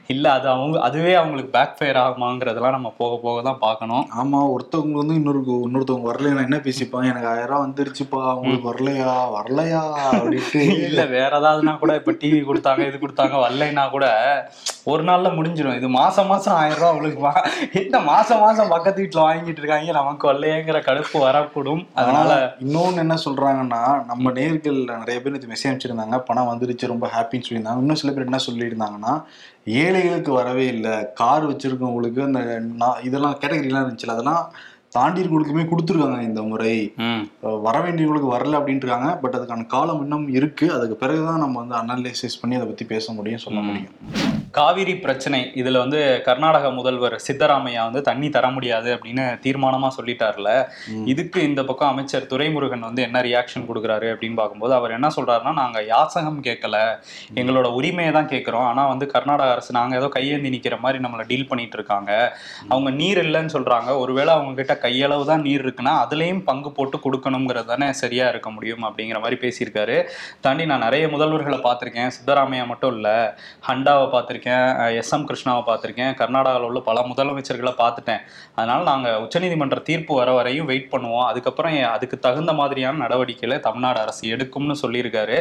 இல்ல 0.06 0.26
அது 0.36 0.48
அவங்க 0.54 0.76
அதுவே 0.88 1.14
அவங்களுக்கு 1.14 1.52
பேக் 1.56 1.76
ஃபயர் 1.78 2.00
ஆகுமாங்கிறதெல்லாம் 2.04 2.76
நம்ம 2.78 2.92
போக 3.00 3.12
போக 3.24 3.42
தான் 3.48 3.60
பார்க்கணும். 3.66 4.04
ஆமா 4.22 4.40
ஒருத்தவங்க 4.54 4.96
வந்து 5.02 5.16
இன்னொரு 5.20 5.40
இன்னொருத்தவங்க 5.66 6.08
வரலையா 6.10 6.34
என்ன 6.52 6.64
பேசிப்பாங்க 6.64 7.06
எனக்கு 7.10 7.28
ஆயிரம் 7.28 7.50
ரூபாய் 7.50 7.64
வந்துருச்சுப்பா. 7.64 8.22
உங்களுக்கு 8.38 8.66
வரலையா? 8.70 9.12
வரலையா? 9.36 9.82
அப்படின்ட்டு. 10.10 10.62
இல்ல 10.88 11.02
வேற 11.14 11.30
ஏதாவதுனா 11.40 11.74
கூட 11.82 11.92
இப்ப 12.00 12.12
டிவி 12.22 12.40
கொடுத்தாங்க 12.48 12.82
இது 12.88 12.98
கொடுத்தாங்க 13.04 13.36
வரலைன்னா 13.44 13.84
கூட 13.90 14.06
ஒரு 14.92 15.02
நாள்ல 15.08 15.28
முடிஞ்சிடும் 15.36 15.78
இது 15.80 15.88
மாசம் 15.96 16.26
மாசம் 16.26 16.56
ஆயிரம் 16.60 16.80
ரூபாய் 16.80 16.94
அவளுக்குமா 16.94 17.32
என்ன 17.82 18.00
மாசம் 18.10 18.42
மாசம் 18.44 18.72
பக்கத்து 18.74 19.02
வீட்டுல 19.02 19.22
வாங்கிட்டு 19.26 19.60
இருக்காங்க 19.62 19.94
நமக்கு 20.00 20.24
வரலையேங்கிற 20.30 20.80
கடுப்பு 20.88 21.18
வரக்கூடும். 21.26 21.82
அதனால 22.00 22.30
இன்னொன்னு 22.64 23.02
என்ன 23.04 23.16
சொல்றாங்கன்னா 23.26 23.82
நம்ம 24.10 24.32
நேர்கள் 24.40 24.80
நிறைய 25.02 25.16
பேர் 25.22 25.38
இது 25.40 25.52
மெசேஜ் 25.52 25.70
அனுப்பிச்சிருந்தாங்க 25.70 26.18
பணம் 26.28 26.50
வந்துருச்சு 26.52 26.92
ரொம்ப 26.94 27.08
ஹாப்பின்னு 27.14 27.46
சொல்லியிருந்தாங்க. 27.48 27.84
இன்னும் 27.86 28.00
சில 28.02 28.12
பேர் 28.12 28.28
என்ன 28.30 28.42
சொல்லியிருந்தாங்கன்னா 28.48 29.14
ஏழைகளுக்கு 29.80 30.32
வரவே 30.32 30.66
இல்லை. 30.74 30.94
கார் 31.20 31.48
வச்சிருக்கவங்களுக்கு 31.50 32.22
அந்த 32.28 32.40
இதெல்லாம் 33.08 33.38
கேட்டகரிலாம் 33.42 33.84
இருந்துச்சுல 33.84 34.16
அதெல்லாம் 34.16 34.42
தாண்டி 34.96 35.20
இருக்கவங்களுக்குமே 35.22 35.64
கொடுத்துருக்காங்க 35.70 36.20
இந்த 36.28 36.40
முறை. 36.50 36.72
வர 37.66 37.76
வேண்டியவங்களுக்கு 37.84 38.30
வரல 38.34 38.58
அப்படின்ட்டு 38.60 38.86
இருக்காங்க 38.86 39.10
பட் 39.22 39.36
அதுக்கான 39.36 39.66
காலம் 39.74 40.02
இன்னும் 40.02 40.26
இருக்கு. 40.38 40.66
அதுக்கு 40.76 40.96
பிறகுதான் 41.02 41.42
நம்ம 41.44 41.64
வந்து 41.64 41.76
அனலைசிஸ் 41.80 42.40
பண்ணி 42.40 42.56
அதை 42.56 42.68
பத்தி 42.68 42.84
பேச 42.94 43.12
முடியும் 43.18 43.44
சொல்ல 43.46 43.60
முடியும். 43.68 43.94
காவிரி 44.56 44.94
பிரச்சனை 45.02 45.38
இதுல 45.60 45.80
வந்து 45.82 45.98
கர்நாடக 46.24 46.70
முதல்வர் 46.78 47.14
சித்தராமையா 47.26 47.82
வந்து 47.88 48.00
தண்ணி 48.08 48.28
தர 48.34 48.46
முடியாது 48.56 48.88
அப்படின்னு 48.94 49.24
தீர்மானமா 49.44 49.88
சொல்லிட்டார்ல. 49.98 50.50
இதுக்கு 51.12 51.38
இந்த 51.48 51.60
பக்கம் 51.68 51.90
அமைச்சர் 51.92 52.26
துரைமுருகன் 52.32 52.84
வந்து 52.86 53.02
என்ன 53.06 53.20
ரியாக்ஷன் 53.26 53.64
கொடுக்குறாரு 53.68 54.08
அப்படின்னு 54.14 54.36
பார்க்கும்போது 54.40 54.74
அவர் 54.78 54.94
என்ன 54.96 55.10
சொல்றாருன்னா 55.16 55.52
நாங்க 55.60 55.78
யாசகம் 55.92 56.40
கேட்கல. 56.48 56.76
எங்களோட 57.40 57.70
உரிமையை 57.78 58.12
தான் 58.18 58.28
கேட்குறோம். 58.34 58.66
ஆனா 58.72 58.84
வந்து 58.92 59.08
கர்நாடக 59.14 59.54
அரசு 59.54 59.72
நாங்க 59.78 59.96
ஏதோ 60.00 60.10
கையேந்தி 60.16 60.52
நிக்கிற 60.56 60.78
மாதிரி 60.84 61.00
நம்மளை 61.06 61.26
டீல் 61.30 61.48
பண்ணிட்டு 61.52 61.78
இருக்காங்க. 61.80 62.10
அவங்க 62.72 62.92
நீர் 63.00 63.22
இல்லைன்னு 63.24 63.54
சொல்றாங்க. 63.56 63.90
ஒருவேளை 64.02 64.34
அவங்க 64.36 64.54
கிட்ட 64.60 64.76
கையளவு 64.84 65.26
தான் 65.32 65.44
நீர் 65.48 65.64
இருக்குன்னா 65.66 65.96
அதுலயும் 66.04 66.44
பங்கு 66.50 66.72
போட்டு 66.80 66.98
கொடுக்கணுங்கிறது 67.06 67.70
தானே 67.72 67.90
சரியா 68.02 68.28
இருக்க 68.34 68.50
முடியும் 68.58 68.86
அப்படிங்கிற 68.90 69.20
மாதிரி 69.24 69.40
பேசியிருக்காரு. 69.46 69.98
தாண்டி 70.46 70.66
நான் 70.74 70.86
நிறைய 70.88 71.06
முதல்வர்களை 71.16 71.60
பார்த்திருக்கேன். 71.68 72.14
சித்தராமையா 72.18 72.66
மட்டும் 72.74 72.94
இல்ல 72.98 73.08
ஹண்டாவை 73.70 74.06
பார்த்திருக்கேன். 74.14 74.40
எஸ். 74.44 75.12
எம். 75.12 75.28
கிருஷ்ணாவை 75.28 75.62
பார்த்திருக்கேன். 75.66 76.14
கர்நாடகாவில் 76.22 76.60
உள்ள 76.60 76.80
பல 76.80 77.00
முதலமைச்சர்களை 77.00 77.74
பார்த்துட்டேன். 77.78 78.20
அதனால 78.54 78.82
நாங்க 78.82 79.10
உச்சநீதிமன்ற 79.10 79.82
தீர்ப்பு 79.82 80.14
வர 80.14 80.32
வரையும் 80.32 80.66
வெயிட் 80.66 80.88
பண்ணுவோம். 80.92 81.24
அதுக்கப்புறம் 81.24 81.82
அதுக்கு 81.82 82.18
தகுந்த 82.18 82.52
மாதிரியான 82.52 82.96
நடவடிக்கைகளை 82.96 83.60
தமிழ்நாடு 83.60 84.00
அரசு 84.00 84.28
எடுக்கும்னு 84.28 84.74
சொல்லியிருக்காரு. 84.82 85.38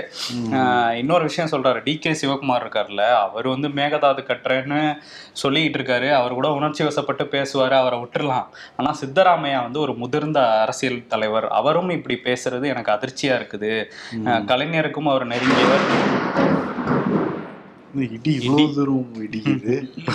இன்னொரு 0.95 1.23
விஷயம் 1.23 1.49
சொல்றாரு. 1.49 1.83
டி. 1.83 1.97
கே. 1.97 2.11
சிவகுமார் 2.11 2.63
இருக்கார்ல 2.63 3.01
அவர் 3.01 3.47
வந்து 3.47 3.67
மேகதாது 3.67 4.19
கட்டுறேன்னு 4.21 4.97
சொல்லிக்கிட்டு 5.43 5.79
இருக்காரு. 5.81 6.11
அவர் 6.11 6.33
கூட 6.33 6.49
உணர்ச்சி 6.49 6.83
வசப்பட்டு 6.83 7.27
பேசுவாரு 7.35 7.71
அவரை 7.71 7.99
விட்டுறலாம். 7.99 8.47
ஆனா 8.77 8.95
சித்தராமையா 9.01 9.61
வந்து 9.61 9.79
ஒரு 9.79 9.93
முதிர்ந்த 9.93 10.39
அரசியல் 10.61 11.07
தலைவர். 11.07 11.47
அவரும் 11.47 11.89
இப்படி 11.89 12.19
பேசுறது 12.23 12.65
எனக்கு 12.65 12.91
அதிர்ச்சியா 12.91 13.35
இருக்குது. 13.41 13.73
கலைஞருக்கும் 14.51 15.09
அவர் 15.09 15.25
நெருங்கியவர். 15.25 15.85
இடி 18.07 18.31
இவ்வளவு 18.39 18.73
தூரம் 18.75 19.23
இடிக்குது 19.25 19.75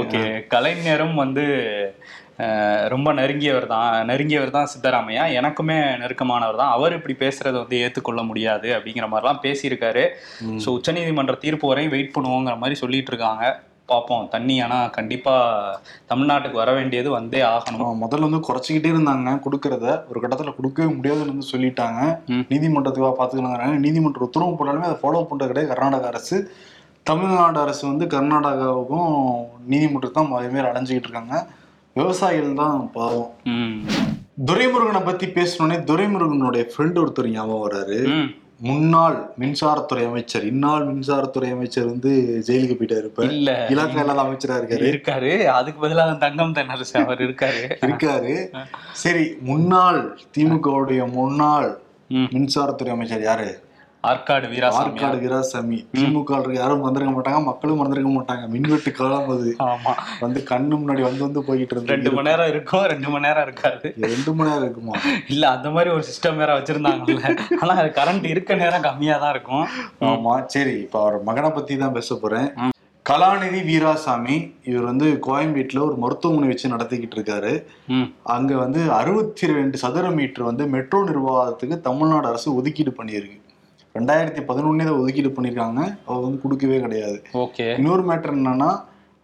ஓகே. 0.00 0.22
கலைஞரும் 0.54 1.14
வந்து 1.14 1.44
ரொம்ப 2.88 3.12
நெருங்கியவர் 3.12 3.66
தான் 3.66 4.10
நெருங்கியவர் 4.10 4.50
தான் 4.50 4.72
சித்தராமையா. 4.72 5.38
எனக்குமே 5.38 6.02
நெருக்கமானவர் 6.02 6.56
தான். 6.56 6.70
அவர் 6.70 6.98
இப்படி 6.98 7.14
பேசுறதை 7.14 7.62
வந்து 7.62 7.84
ஏற்றுக்கொள்ள 7.84 8.22
முடியாது 8.22 8.76
அப்படிங்கிற 8.76 9.12
மாதிரிலாம் 9.12 9.42
பேசியிருக்காரு. 9.42 10.10
ஸோ 10.64 10.78
உச்சநீதிமன்ற 10.78 11.38
தீர்ப்பு 11.38 11.72
வரையும் 11.72 11.90
வெயிட் 11.90 12.16
பண்ணுவோங்கிற 12.16 12.58
மாதிரி 12.58 12.74
சொல்லிட்டு 12.74 13.12
இருக்காங்க. 13.12 13.69
பார்ப்போம். 13.90 14.28
தண்ணி 14.28 14.60
ஆனால் 14.60 14.90
கண்டிப்பா 14.90 15.34
தமிழ்நாட்டுக்கு 16.10 16.60
வர 16.62 16.70
வேண்டியது 16.72 17.10
வந்தே 17.10 17.40
ஆகணும். 17.50 17.94
முதல்ல 18.02 18.28
வந்து 18.28 18.42
குறைச்சிக்கிட்டே 18.48 18.92
இருந்தாங்க 18.94 19.36
கொடுக்கறத. 19.46 19.86
ஒரு 20.10 20.20
கட்டத்துல 20.22 20.54
கொடுக்கவே 20.56 20.88
முடியாதுன்னு 20.94 21.34
வந்து 21.34 21.52
சொல்லிட்டாங்க. 21.52 22.00
நீதிமன்றத்துக்காக 22.52 23.14
பாத்துக்கலாங்கிறாங்க 23.20 23.78
நீதிமன்ற 23.86 24.26
உத்தரவு 24.28 24.58
போட்டாலுமே 24.58 24.88
அதை 24.90 24.98
ஃபாலோ 25.02 25.22
பண்றது 25.30 25.50
கிடையாது. 25.52 25.72
கர்நாடக 25.72 26.06
அரசு. 26.06 26.38
தமிழ்நாடு 27.06 27.58
அரசு 27.60 27.82
வந்து 27.86 28.06
கர்நாடகாவுக்கும் 28.06 29.12
நீதிமன்றத்தான் 29.70 30.34
அதே 30.38 30.48
மாதிரி 30.48 30.68
அலைஞ்சுக்கிட்டு 30.70 31.08
இருக்காங்க. 31.08 31.36
விவசாயிகள் 31.96 32.60
தான் 32.62 32.90
பாவம். 32.92 33.30
துரைமுருகனை 34.46 35.00
பத்தி 35.04 35.26
பேசணுன்னே 35.28 35.76
துரைமுருகனுடைய 35.84 36.62
ஃப்ரெண்ட் 36.70 37.00
ஒருத்தர் 37.00 37.30
ஞாபகம் 37.30 37.64
வராரு 37.64 37.98
ம். 38.12 38.28
முன்னாள் 38.62 39.32
மின்சாரத்துறை 39.40 40.06
அமைச்சர் 40.06 40.44
இந்நாள் 40.44 40.86
மின்சாரத்துறை 40.86 41.52
அமைச்சர் 41.52 41.86
வந்து 41.86 42.42
ஜெயிலுக்கு 42.46 42.76
போயிட்டாரு 42.80 43.04
இப்ப. 43.04 43.24
இல்ல 43.24 43.66
இலாக்கா 43.68 43.98
இல்லாத 43.98 44.22
அமைச்சரா 44.22 44.56
இருக்காரு? 44.60 44.88
இருக்காரு. 44.90 45.44
அதுக்கு 45.44 45.80
பதிலாக 45.80 46.14
தங்கம் 46.14 46.52
தென்னரசு 46.52 47.02
அவர் 47.02 47.18
இருக்காரு. 47.18 47.62
இருக்காரு. 47.80 48.34
சரி 48.92 49.36
முன்னாள் 49.40 50.18
திமுகவுடைய 50.38 51.10
முன்னாள். 51.10 51.78
மின்சாரத்துறை 52.10 52.88
அமைச்சர் 52.88 53.22
யாரு? 53.22 53.50
ஆற்காடு 54.04 54.46
வீராசாமி 54.52 54.82
ஆற்காடு 54.82 55.16
வீராசாமி. 55.22 55.78
திமுக 55.96 56.38
யாரும் 56.58 56.82
மறந்துருக்க 56.82 57.12
மாட்டாங்க. 57.16 57.40
மக்களும் 57.48 57.80
மறந்துருக்க 57.80 58.12
மாட்டாங்க. 58.16 58.44
மின்வெட்டு 58.54 58.92
காலம் 58.92 59.30
அது. 59.34 59.50
ஆமா. 59.70 59.92
வந்து 60.20 60.40
கண்ணு 60.50 60.74
முன்னாடி 60.80 61.02
வந்து 61.08 61.22
வந்து 61.26 61.40
போய்கிட்டு 61.48 61.76
ரெண்டு 61.78 61.92
இருந்தது 61.92 62.16
மணி 62.16 62.30
நேரம் 62.30 62.48
இருக்கும் 62.48 62.86
ரெண்டு 62.92 63.08
மணி 63.08 63.26
நேரம் 63.28 63.46
இருக்காது. 63.48 63.94
ரெண்டு 64.14 64.32
மணி 64.34 64.50
நேரம் 64.50 64.66
இருக்குமா? 64.68 64.96
இல்ல 65.28 65.50
அந்த 65.50 65.70
மாதிரி 65.70 65.90
ஒரு 65.90 66.04
சிஸ்டம் 66.10 66.36
வேற 66.36 66.60
வச்சிருந்தாங்கல்ல. 66.60 67.24
ஆனா 67.62 67.74
அது 67.74 67.90
கரண்ட் 68.00 68.24
இருக்க 68.24 68.54
நேரம் 68.54 68.86
கம்மியா 68.88 69.16
தான் 69.18 69.34
இருக்கும். 69.36 69.66
ஆமா. 70.10 70.34
சரி 70.46 70.76
இப்ப 70.86 71.00
அவர் 71.00 71.26
மகனை 71.30 71.50
பத்தி 71.50 71.76
தான் 71.76 71.96
பேச 71.98 72.14
போறேன். 72.14 72.48
கலாநிதி 73.06 73.60
வீராசாமி 73.68 74.34
இவர் 74.64 74.88
வந்து 74.88 75.06
கோயம்பேட்டுல 75.26 75.80
ஒரு 75.86 75.96
மருத்துவமனை 75.96 76.48
வச்சு 76.48 76.72
நடத்திக்கிட்டு 76.74 77.16
இருக்காரு. 77.18 77.52
அங்க 78.22 78.56
வந்து 78.56 78.80
அறுபத்தி 78.92 79.46
ரெண்டு 79.46 79.78
சதுர 79.78 80.10
மீட்டர் 80.10 80.48
வந்து 80.50 80.66
மெட்ரோ 80.66 81.04
நிர்வாகத்துக்கு 81.04 81.80
தமிழ்நாடு 81.80 82.28
அரசு 82.28 82.48
ஒதுக்கீடு 82.54 82.92
பண்ணியிருக்கு. 82.98 83.39
ரெண்டாயிரத்தி 83.94 84.42
பதினொன்னே 84.44 84.84
அதை 84.84 84.94
ஒதுக்கீடு 84.98 85.30
பண்ணியிருக்காங்க 85.30 85.80
அவர் 86.06 86.24
வந்து 86.24 86.42
கொடுக்கவே 86.42 86.78
கிடையாது. 86.80 87.16
ஓகே. 87.44 87.66
இன்னொரு 87.78 88.02
மேட்டர் 88.02 88.36
என்னன்னா 88.36 88.70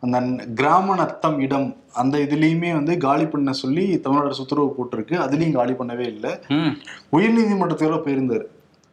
அந்த 0.03 0.19
கிராம 0.55 0.97
நத்தம் 0.97 1.39
இடம் 1.41 1.69
அந்த 1.95 2.17
இதுலயுமே 2.19 2.71
வந்து 2.75 2.99
காலி 2.99 3.27
பண்ண 3.27 3.53
சொல்லி 3.55 3.85
தமிழ்நாடு 3.97 4.29
அரசு 4.29 4.43
உத்தரவு 4.43 4.75
போட்டிருக்கு 4.77 5.15
அதுலயும் 5.19 5.53
காலி 5.53 5.73
பண்ணவே 5.73 6.07
இல்லை. 6.07 6.33
ம். 6.51 6.73
உயர்நீதிமன்றத்தோட 7.13 7.99
போயிருந்தார். 8.03 8.45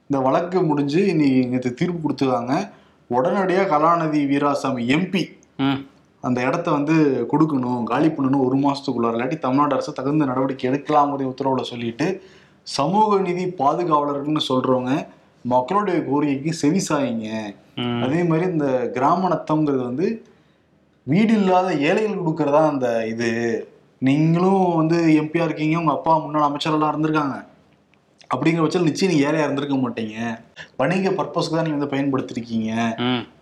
இந்த 0.09 0.19
வழக்கு 0.19 0.61
முடிஞ்சு 0.61 1.01
இன்னைக்கு 1.07 1.49
நேற்று 1.49 1.71
தீர்ப்பு 1.73 1.99
கொடுத்துருக்காங்க. 1.99 2.53
உடனடியாக 3.09 3.69
கலாநிதி 3.69 4.21
வீராசாமி 4.25 4.83
எம்பி 4.89 5.23
ம். 5.59 5.79
அந்த 6.23 6.39
இடத்த 6.41 6.67
வந்து 6.71 6.95
கொடுக்கணும் 7.31 7.83
காலி 7.83 8.07
பண்ணணும் 8.07 8.45
ஒரு 8.45 8.57
மாசத்துக்குள்ளார 8.57 9.15
இல்லாட்டி 9.15 9.39
தமிழ்நாடு 9.39 9.75
அரசு 9.75 9.93
தகுந்த 9.93 10.25
நடவடிக்கை 10.25 10.67
எடுக்கலாம்ங்கிற 10.69 11.27
உத்தரவுல 11.31 11.63
சொல்லிட்டு 11.63 12.07
சமூக 12.67 13.19
நீதி 13.19 13.45
பாதுகாவலர்கள்னு 13.59 14.43
சொல்றவங்க 14.47 14.91
மக்களுடைய 15.45 15.99
கோரிக்கைக்கு 15.99 16.53
செவிசாயிங்க 16.61 17.27
ம். 17.75 18.01
அதே 18.03 18.23
மாதிரி 18.23 18.51
இந்த 18.51 18.91
கிராம 18.93 19.29
நத்தம்ங்கிறது 19.29 19.83
வந்து 19.83 20.07
வீடு 21.07 21.33
இல்லாத 21.33 21.73
ஏழைகள் 21.73 22.19
கொடுக்கறதா 22.19 22.67
அந்த 22.67 23.05
இது. 23.05 23.31
நீங்களும் 24.01 24.75
வந்து 24.75 24.97
எம்பியா 25.21 25.43
இருக்கீங்க 25.43 25.77
உங்க 25.77 25.91
அப்பா 25.91 26.17
முன்னாள் 26.17 26.49
அமைச்சரெல்லாம் 26.49 26.91
இருந்திருக்காங்க. 26.93 27.35
அப்படிங்கிற 28.33 28.61
பட்சத்தில் 28.63 28.89
நிச்சயம் 28.89 29.11
நீங்க 29.11 29.25
ஏழையா 29.29 29.45
இருந்திருக்க 29.45 29.75
மாட்டீங்க. 29.83 30.17
வணிக 30.81 31.09
பர்பஸ்க்கு 31.17 31.57
தான் 31.57 31.65
நீங்க 31.67 31.77
வந்து 31.77 31.91
பயன்படுத்திருக்கீங்க. 31.93 32.71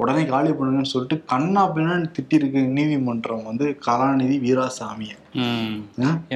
உடனே 0.02 0.24
காலி 0.32 0.52
பண்ணுங்கன்னு 0.58 0.92
சொல்லிட்டு 0.94 1.18
கண்ணா 1.32 1.64
பின்னான்னு 1.76 2.14
திட்டிருக்கு 2.18 2.62
நீதிமன்றம் 2.78 3.48
வந்து 3.50 3.66
கலாநிதி 3.88 4.38
வீராசாமிய. 4.46 5.14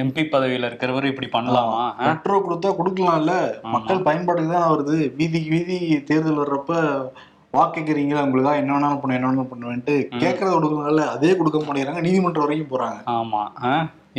எம்பி 0.02 0.24
பதவியில 0.34 0.70
இருக்கிறவர் 0.70 1.10
இப்படி 1.12 1.30
பண்ணலாமா? 1.36 1.84
மெட்ரோ 2.08 2.38
கொடுத்தா 2.46 2.72
கொடுக்கலாம்ல? 2.80 3.34
மக்கள் 3.76 4.06
பயன்பாட்டுக்கு 4.08 4.54
தான் 4.56 4.70
வருது. 4.74 4.98
வீதிக்கு 5.20 5.50
வீதி 5.56 5.78
தேர்தல் 6.10 6.42
வர்றப்ப 6.42 6.80
வாக்கு 7.56 7.78
கேட்குறீங்களா 7.80 8.24
உங்களுக்காக 8.26 8.60
என்ன 8.62 8.72
வேணாலும் 8.74 9.02
பண்ண 9.02 9.18
என்ன 9.18 9.28
வேணாலும் 9.28 9.52
பண்ணுவேன்ட்டு 9.52 9.94
கேட்கறத 10.22 10.50
கொடுக்கலாம்ல 10.54 11.04
அதே 11.12 11.30
கொடுக்க 11.38 11.58
மாட்டேங்கிறாங்க. 11.60 12.02
நீதிமன்றம் 12.06 12.44
வரைக்கும் 12.46 12.72
போறாங்க. 12.72 12.98
ஆமா? 13.18 13.42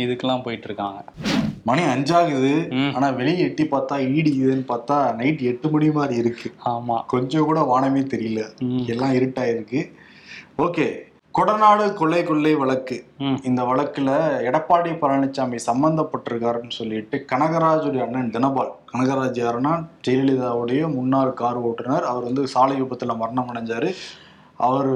இதுக்கெல்லாம் 0.04 0.42
போயிட்டு 0.46 0.66
இருக்காங்க. 0.68 1.00
மணி 1.64 1.82
அஞ்சாகுது. 1.82 2.70
ஆனா 2.94 3.10
வெளியே 3.10 3.38
எட்டி 3.38 3.64
பார்த்தா 3.64 3.92
ஈடிக்குதுன்னு 3.92 4.64
பார்த்தா 4.68 5.14
நைட் 5.14 5.40
எட்டு 5.40 5.70
மணி 5.70 5.90
மாதிரி 5.90 6.16
இருக்கு. 6.16 6.52
ஆமா. 6.64 7.04
கொஞ்சம் 7.06 7.44
கூட 7.44 7.60
வானமே 7.60 8.00
தெரியல. 8.00 8.46
எல்லாம் 8.86 9.12
இருட்டாயிருக்கு. 9.12 9.92
ஓகே. 10.58 11.06
கொடநாடு 11.38 11.94
கொள்ளை 11.94 12.24
கொள்ளை 12.24 12.54
வழக்கு. 12.54 13.04
இந்த 13.42 13.62
வழக்குல 13.62 14.10
எடப்பாடி 14.48 14.90
பழனிசாமி 14.98 15.58
சம்பந்தப்பட்டிருக்காருன்னு 15.66 16.70
சொல்லிட்டு 16.70 17.24
கனகராஜுடைய 17.32 18.02
அண்ணன் 18.02 18.30
தினபால் 18.30 18.70
கனகராஜ் 18.92 19.40
யாருன்னா 19.42 19.86
ஜெயலலிதாவுடைய 20.08 20.94
முன்னாள் 20.94 21.34
கார் 21.34 21.56
ஓட்டுநர். 21.56 22.04
அவர் 22.04 22.22
வந்து 22.22 22.46
சாலை 22.48 22.82
விபத்துல 22.82 23.16
மரணம் 23.16 23.54
அடைஞ்சாரு. 23.54 23.92
அவர் 24.66 24.90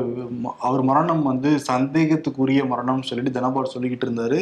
அவர் 0.67 0.83
மரணம் 0.91 1.25
வந்து 1.31 1.51
சந்தேகத்துக்குரிய 1.69 2.61
மரணம்னு 2.71 3.09
சொல்லிட்டு 3.09 3.35
தினபால் 3.37 3.73
சொல்லிக்கிட்டு 3.75 4.07
இருந்தாரு. 4.07 4.39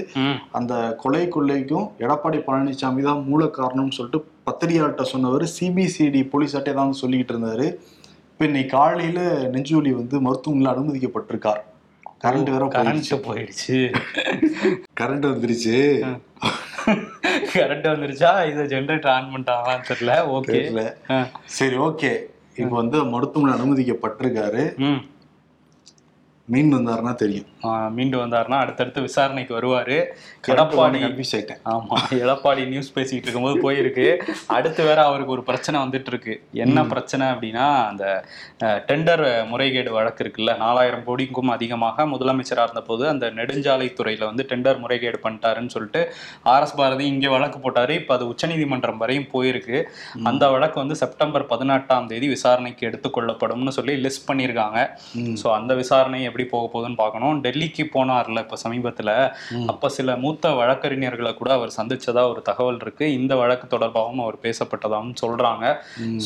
அந்த 0.59 0.75
கொலை 1.03 1.25
கொள்ளைக்கும் 1.35 1.89
எடப்பாடி 2.05 2.39
பழனிசாமி 2.47 3.03
தான் 3.09 3.21
மூல 3.31 3.51
காரணம்னு 3.59 3.97
சொல்லிட்டு 3.99 4.21
பத்திரிகையாளர்கிட்ட 4.49 5.07
சொன்னவர் 5.15 5.45
சிபிசிடி 5.57 6.23
போலீஸாட்டே 6.35 6.75
தான் 6.81 7.01
சொல்லிக்கிட்டு 7.03 7.35
இருந்தாரு. 7.37 7.67
இப்போ 8.33 8.45
இன்னைக்கு 8.51 8.73
காலையில 8.79 9.21
நெஞ்சுவலி 9.57 9.93
வந்து 10.01 10.17
மருத்துவமனையில் 10.27 10.73
அனுமதிக்கப்பட்டிருக்கார். 10.75 11.63
கரண்ட் 12.25 12.51
வேற 12.55 12.65
கரண்ட் 12.79 13.13
போயிடுச்சு. 13.29 13.79
கரண்ட் 15.01 15.29
வந்துருச்சு. 15.31 15.77
கரண்ட் 17.55 17.87
வந்துருச்சா? 17.93 18.33
இது 18.51 18.63
ஜென்ரேட்டர் 18.75 19.15
ஆன் 19.15 19.31
பண்ணிட்டாங்களான்னு 19.33 19.89
தெரியல. 19.93 20.13
ஓகே 20.37 20.59
சரி 21.59 21.79
ஓகே 21.89 22.13
இப்போ 22.61 22.75
வந்து 22.83 22.99
மருத்துவமனை 23.15 23.53
அனுமதிக்கப்பட்டிருக்காரு. 23.59 24.63
ம் 26.51 26.55
மீன் 26.55 26.71
வந்தாருன்னா 26.77 27.13
தெரியும். 27.21 27.49
மீண்டு 27.97 28.17
வந்தாருன்னா 28.21 28.59
அடுத்தடுத்து 28.63 29.01
விசாரணைக்கு 29.07 29.53
வருவாரு. 29.57 29.97
எடப்பாடி 30.53 30.99
கன்ஃபியூஸ் 31.03 31.33
ஆயிட்டேன். 31.37 31.61
ஆமா 31.73 31.97
எடப்பாடி 32.23 32.63
நியூஸ் 32.71 32.89
பேசிட்டு 32.97 33.27
இருக்கும்போது 33.27 33.57
போயிருக்கு. 33.65 34.07
அடுத்து 34.57 34.81
வேற 34.89 35.01
அவருக்கு 35.09 35.35
ஒரு 35.37 35.43
பிரச்சனை 35.49 35.77
வந்துட்டு 35.83 36.11
இருக்கு 36.13 36.35
என்ன 36.65 36.85
பிரச்சனை 36.93 37.25
அப்படின்னா 37.35 37.67
அந்த 37.91 38.05
டெண்டர் 38.89 39.25
முறைகேடு 39.51 39.93
வழக்கு 39.99 40.23
இருக்குல்ல 40.25 40.55
நாலாயிரம் 40.65 41.05
கோடிக்கும் 41.09 41.53
அதிகமாக 41.57 42.07
முதலமைச்சரா 42.15 42.65
இருந்தபோது 42.67 43.05
அந்த 43.13 43.29
நெடுஞ்சாலைத்துறையில 43.39 44.29
வந்து 44.31 44.47
டெண்டர் 44.53 44.83
முறைகேடு 44.85 45.21
பண்ணிட்டாருன்னு 45.27 45.75
சொல்லிட்டு 45.77 46.03
ஆர் 46.55 46.67
எஸ் 46.67 46.77
பாரதி 46.81 47.07
இங்க 47.15 47.29
வழக்கு 47.37 47.61
போட்டாரு. 47.67 47.95
இப்ப 48.03 48.15
அது 48.19 48.27
உச்சநீதிமன்றம் 48.33 49.01
வரையும் 49.05 49.31
போயிருக்கு. 49.35 49.79
அந்த 50.33 50.45
வழக்கு 50.57 50.79
வந்து 50.83 50.99
செப்டம்பர் 51.03 51.47
பதினெட்டாம் 51.55 52.11
தேதி 52.13 52.29
விசாரணைக்கு 52.37 52.89
எடுத்துக்கொள்ளப்படும்னு 52.91 53.77
சொல்லி 53.81 53.97
லிஸ்ட் 54.07 54.29
பண்ணியிருக்காங்க. 54.31 54.79
ஸோ 55.43 55.49
அந்த 55.61 55.73
விசாரணை 55.83 56.21
எப்படி 56.29 56.39
போக 56.45 56.65
போகுதுன்னு 56.73 56.95
பார்க்கணும். 56.95 57.43
டெல்லிக்கு 57.43 57.85
போனார்ல 57.95 58.39
இப்போ 58.39 58.57
சமீபத்தில். 58.57 59.33
அப்போ 59.67 59.89
சில 59.89 60.17
மூத்த 60.17 60.49
வழக்கறிஞர்களை 60.51 61.35
கூட 61.35 61.53
அவர் 61.53 61.77
சந்திச்சதா 61.77 62.29
ஒரு 62.29 62.43
தகவல் 62.43 62.81
இருக்கு. 62.81 63.13
இந்த 63.13 63.37
வழக்கு 63.37 63.79
தொடர்பாகவும் 63.79 64.25
அவர் 64.25 64.39
பேசப்பட்டதாகவும் 64.43 65.21
சொல்றாங்க. 65.25 65.77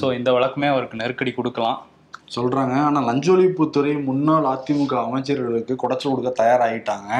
ஸோ 0.00 0.14
இந்த 0.14 0.32
வழக்குமே 0.32 0.66
அவருக்கு 0.66 0.96
நெருக்கடி 0.96 1.32
கொடுக்கலாம். 1.32 1.80
சொல்றாங்க. 2.34 2.74
ஆனா 2.86 2.98
லஞ்ச 3.08 3.26
ஒழிப்புத்துறை 3.32 3.90
முன்னாள் 4.06 4.46
அதிமுக 4.52 4.94
அமைச்சர்களுக்கு 5.06 5.74
குடைச்சல் 5.82 6.12
கொடுக்க 6.12 6.30
தயாராகிட்டாங்க. 6.40 7.10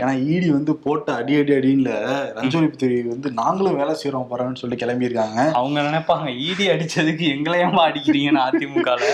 ஏன்னா 0.00 0.12
ஈடி 0.32 0.48
வந்து 0.56 0.72
போட்ட 0.84 1.14
அடி 1.20 1.34
அடி 1.40 1.52
அடின்னு 1.58 1.96
லஞ்ச 2.38 2.54
ஒழிப்புத்துறை 2.60 2.96
வந்து 3.12 3.30
நாங்களும் 3.40 3.78
வேலை 3.80 3.94
செய்யறோம் 4.00 4.28
பாருங்கன்னு 4.30 4.62
சொல்லி 4.62 4.78
கிளம்பியிருக்காங்க. 4.82 5.38
அவங்க 5.60 5.78
நினைப்பாங்க 5.88 6.28
ஈடி 6.46 6.66
அடிச்சதுக்கு 6.74 7.26
எங்களையாம 7.34 7.82
அடிக்கிறீங்கன்னு 7.88 8.42
அதிமுகல? 8.48 9.06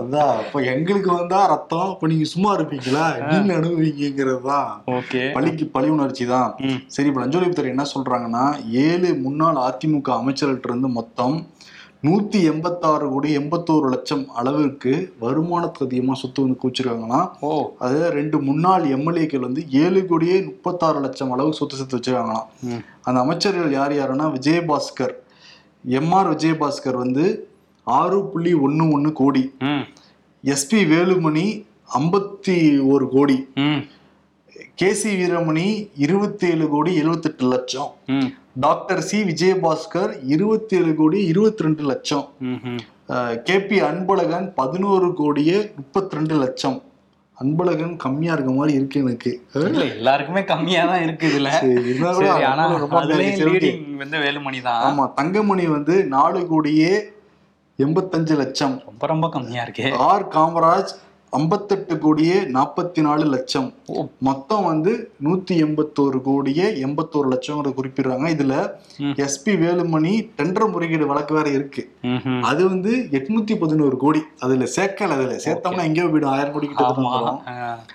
அதான் 0.00 0.34
அப்ப 0.42 0.64
எங்களுக்கு 0.74 1.12
வந்தா 1.20 1.40
ரத்தம் 1.54 1.88
அப்ப 1.92 2.12
நீங்க 2.14 2.28
சும்மா 2.34 2.52
இருப்பீங்களா? 2.58 3.06
நீங்க 3.30 3.54
அனுபவிங்கிறது 3.60 4.42
தான் 4.50 4.70
ஓகே. 4.98 5.22
பழிக்கு 5.38 5.66
பழி 5.76 5.90
உணர்ச்சி 5.96 6.26
தான். 6.34 6.50
சரி 6.96 7.08
இப்ப 7.12 7.22
லஞ்ச 7.24 7.36
ஒழிப்புத்துறை 7.40 7.72
என்ன 7.74 7.86
சொல்றாங்கன்னா 7.94 8.44
ஏழு 8.86 9.08
முன்னாள் 9.26 9.64
அதிமுக 9.68 10.12
அமைச்சர்கள்ட்ட 10.20 10.72
இருந்து 10.72 10.90
மொத்தம் 11.00 11.36
நூத்தி 12.02 12.42
எண்பத்தாறு 12.42 13.08
கோடி 13.08 13.38
எண்பத்தோரு 13.38 13.88
லட்சம் 13.88 14.28
அளவிற்கு 14.28 15.14
வருமானத்துக்கு 15.20 15.84
அதிகமா 15.84 16.14
சொத்து 16.14 16.42
வந்து 16.42 16.58
குவிச்சிருக்காங்களாம் 16.62 17.30
ஓ. 17.40 17.72
அது 17.78 18.10
ரெண்டு 18.10 18.40
முன்னாள் 18.40 18.84
எம்எல்ஏக்கள் 18.84 19.38
வந்து 19.38 19.70
ஏழு 19.70 20.06
கோடியே 20.06 20.42
முப்பத்தாறு 20.42 21.00
லட்சம் 21.00 21.30
அளவு 21.30 21.54
சொத்து 21.54 21.76
சேர்த்து 21.76 21.98
வச்சிருக்காங்களாம். 21.98 22.46
அந்த 23.02 23.20
அமைச்சர்கள் 23.20 23.70
யார் 23.70 23.92
யாருன்னா 23.92 24.32
விஜயபாஸ்கர். 24.32 25.14
எம்ஆர் 25.88 26.30
விஜயபாஸ்கர் 26.36 26.96
வந்து 26.96 27.48
ஆறு 27.84 28.24
புள்ளி 28.24 28.52
ஒன்று 28.54 28.88
ஒன்று 28.88 29.12
கோடி. 29.12 29.54
ம். 29.58 29.84
எஸ்பி 30.44 30.84
வேலுமணி 30.86 31.64
ஐம்பத்தி 31.98 32.86
ஒரு 32.86 33.08
கோடி. 33.08 33.48
ம். 33.54 33.80
கேசி 34.82 35.08
வீரமணி 35.16 35.88
இருபத்தேழு 35.96 36.68
கோடி 36.68 36.94
எழுபத்தெட்டு 36.94 37.48
லட்சம். 37.48 37.90
ம். 38.06 38.28
Doctor 38.56 39.00
C. 39.00 39.18
விஜயபாஸ்கர் 39.22 40.12
இருபத்தேழு 40.26 40.94
கோடி 40.94 41.18
இருபத்தி 41.24 41.62
ரெண்டு 41.62 41.82
லட்சம். 41.82 42.24
கே. 43.44 43.60
பி. 43.62 43.80
அன்பழகன் 43.80 44.52
பதினோரு 44.54 45.14
கோடியே 45.14 45.72
முப்பத்தி 45.76 46.16
ரெண்டு 46.16 46.34
லட்சம். 46.34 46.82
அன்பழகன் 47.38 47.96
கம்மியா 47.96 48.32
இருக்க 48.32 48.52
மாதிரி 48.52 48.72
இருக்கு 48.78 49.00
எனக்கு. 49.00 49.30
எல்லாருக்குமே 49.88 50.44
கம்மியா 50.44 50.86
தான் 50.86 51.02
இருக்கு 51.02 51.26
இதுல. 51.28 51.50
வந்து 53.98 54.18
வேலுமணி 54.18 54.60
தான். 54.62 54.82
ஆமா 54.88 55.14
தங்கமணி 55.14 55.66
வந்து 55.66 56.04
நாலு 56.16 56.46
கோடியே 56.46 56.92
எண்பத்தஞ்சு 57.78 58.36
லட்சம். 58.36 58.82
ரொம்ப 58.84 59.06
ரொம்ப 59.06 59.28
கம்மியா 59.28 59.64
இருக்கே. 59.64 59.96
ஆர். 59.96 60.28
காமராஜ் 60.28 60.92
ஐம்பத்தெட்டு 61.30 61.98
கோடியே 61.98 62.40
நாற்பத்தி 62.40 63.00
நாலு 63.00 63.24
லட்சம். 63.24 63.72
மொத்தம் 64.18 64.64
வந்து 64.64 65.10
நூத்தி 65.24 65.50
எண்பத்தோரு 65.50 66.20
கோடியே 66.20 66.70
எண்பத்தோரு 66.70 67.28
லட்சங்கிறத 67.30 67.74
குறிப்பிடுறாங்க. 67.76 68.28
இதுல. 68.34 68.70
எஸ்பி 68.98 69.54
வேலுமணி 69.60 70.30
டெண்டர் 70.36 70.70
முறைகேடு 70.70 71.06
வழக்கு 71.06 71.34
வேற 71.34 71.50
இருக்கு. 71.50 71.90
அது 72.42 72.68
வந்து 72.68 73.08
எட்நூத்தி 73.10 73.58
பதினோரு 73.58 73.96
கோடி. 73.96 74.22
அதுல 74.38 74.66
சேர்க்கல 74.76 75.08
அதுல 75.08 75.36
சேர்த்தோம்னா 75.44 75.82
எங்கேயோ 75.82 76.08
போயிடும் 76.08 76.26
ஆயிரம் 76.26 76.52
கோடி 76.52 76.66
கிட்ட 76.66 76.84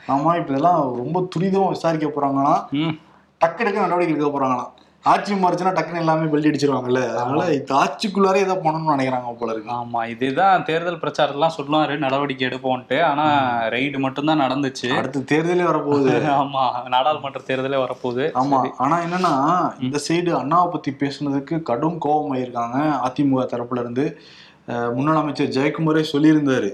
ஆமா. 0.08 0.24
இப்ப 0.24 0.44
இதெல்லாம் 0.48 0.96
ரொம்ப 0.96 1.28
துரிதமா 1.36 1.68
விசாரிக்க 1.68 2.08
போறாங்களாம். 2.08 2.70
ம். 2.72 2.98
டக்கு 3.46 3.58
டக்கு 3.58 3.80
நடவடிக்கை 3.80 4.16
எடுக்க 4.16 4.40
போறாங்களாம். 4.40 4.75
ஆட்சி 5.12 5.34
மாறுச்சுன்னா 5.42 5.74
டக்குன்னு 5.78 6.02
எல்லாமே 6.04 6.28
பெல்ட் 6.30 6.48
அடிச்சிருவாங்கல்ல. 6.50 7.02
அதனால 7.22 7.42
இந்த 7.58 7.74
ஆட்சிக்குள்ளாரே 7.82 8.40
ஏதோ 8.46 8.56
பண்ணணும்னு 8.64 8.94
நினைக்கிறாங்க 8.94 9.34
போல 9.42 9.54
இருக்கு. 9.54 9.70
ஆமா 9.80 10.00
இதுதான் 10.14 10.64
தேர்தல் 10.70 11.02
பிரச்சாரத்தெல்லாம் 11.04 11.56
சொல்லுவாரு 11.58 11.96
நடவடிக்கை 12.06 12.46
எடுப்போம்ட்டு 12.50 12.98
ஆனா 13.10 13.26
ரெய்டு 13.76 14.00
மட்டும்தான் 14.06 14.44
நடந்துச்சு. 14.46 14.90
அடுத்து 15.02 15.22
தேர்தலே 15.34 15.68
வரப்போகுது. 15.72 16.16
ஆமா 16.42 16.64
நாடாளுமன்ற 16.96 17.42
தேர்தலே 17.52 17.84
வரப்போகுது. 17.84 18.26
ஆமா 18.44 18.62
ஆனா 18.86 18.98
என்னன்னா 19.06 19.34
இந்த 19.88 20.00
சைடு 20.08 20.34
அண்ணாவை 20.42 20.70
பத்தி 20.72 20.94
பேசுனதுக்கு 21.04 21.62
கடும் 21.72 22.02
கோபம் 22.08 22.36
ஆயிருக்காங்க 22.38 22.80
அதிமுக 23.10 23.46
தரப்புல 23.54 23.86
இருந்து 23.86 24.08
முன்னாள் 24.98 25.20
அமைச்சர் 25.22 25.52
ஜெயக்குமாரே 25.56 26.04
சொல்லியிருந்தாரு. 26.12 26.70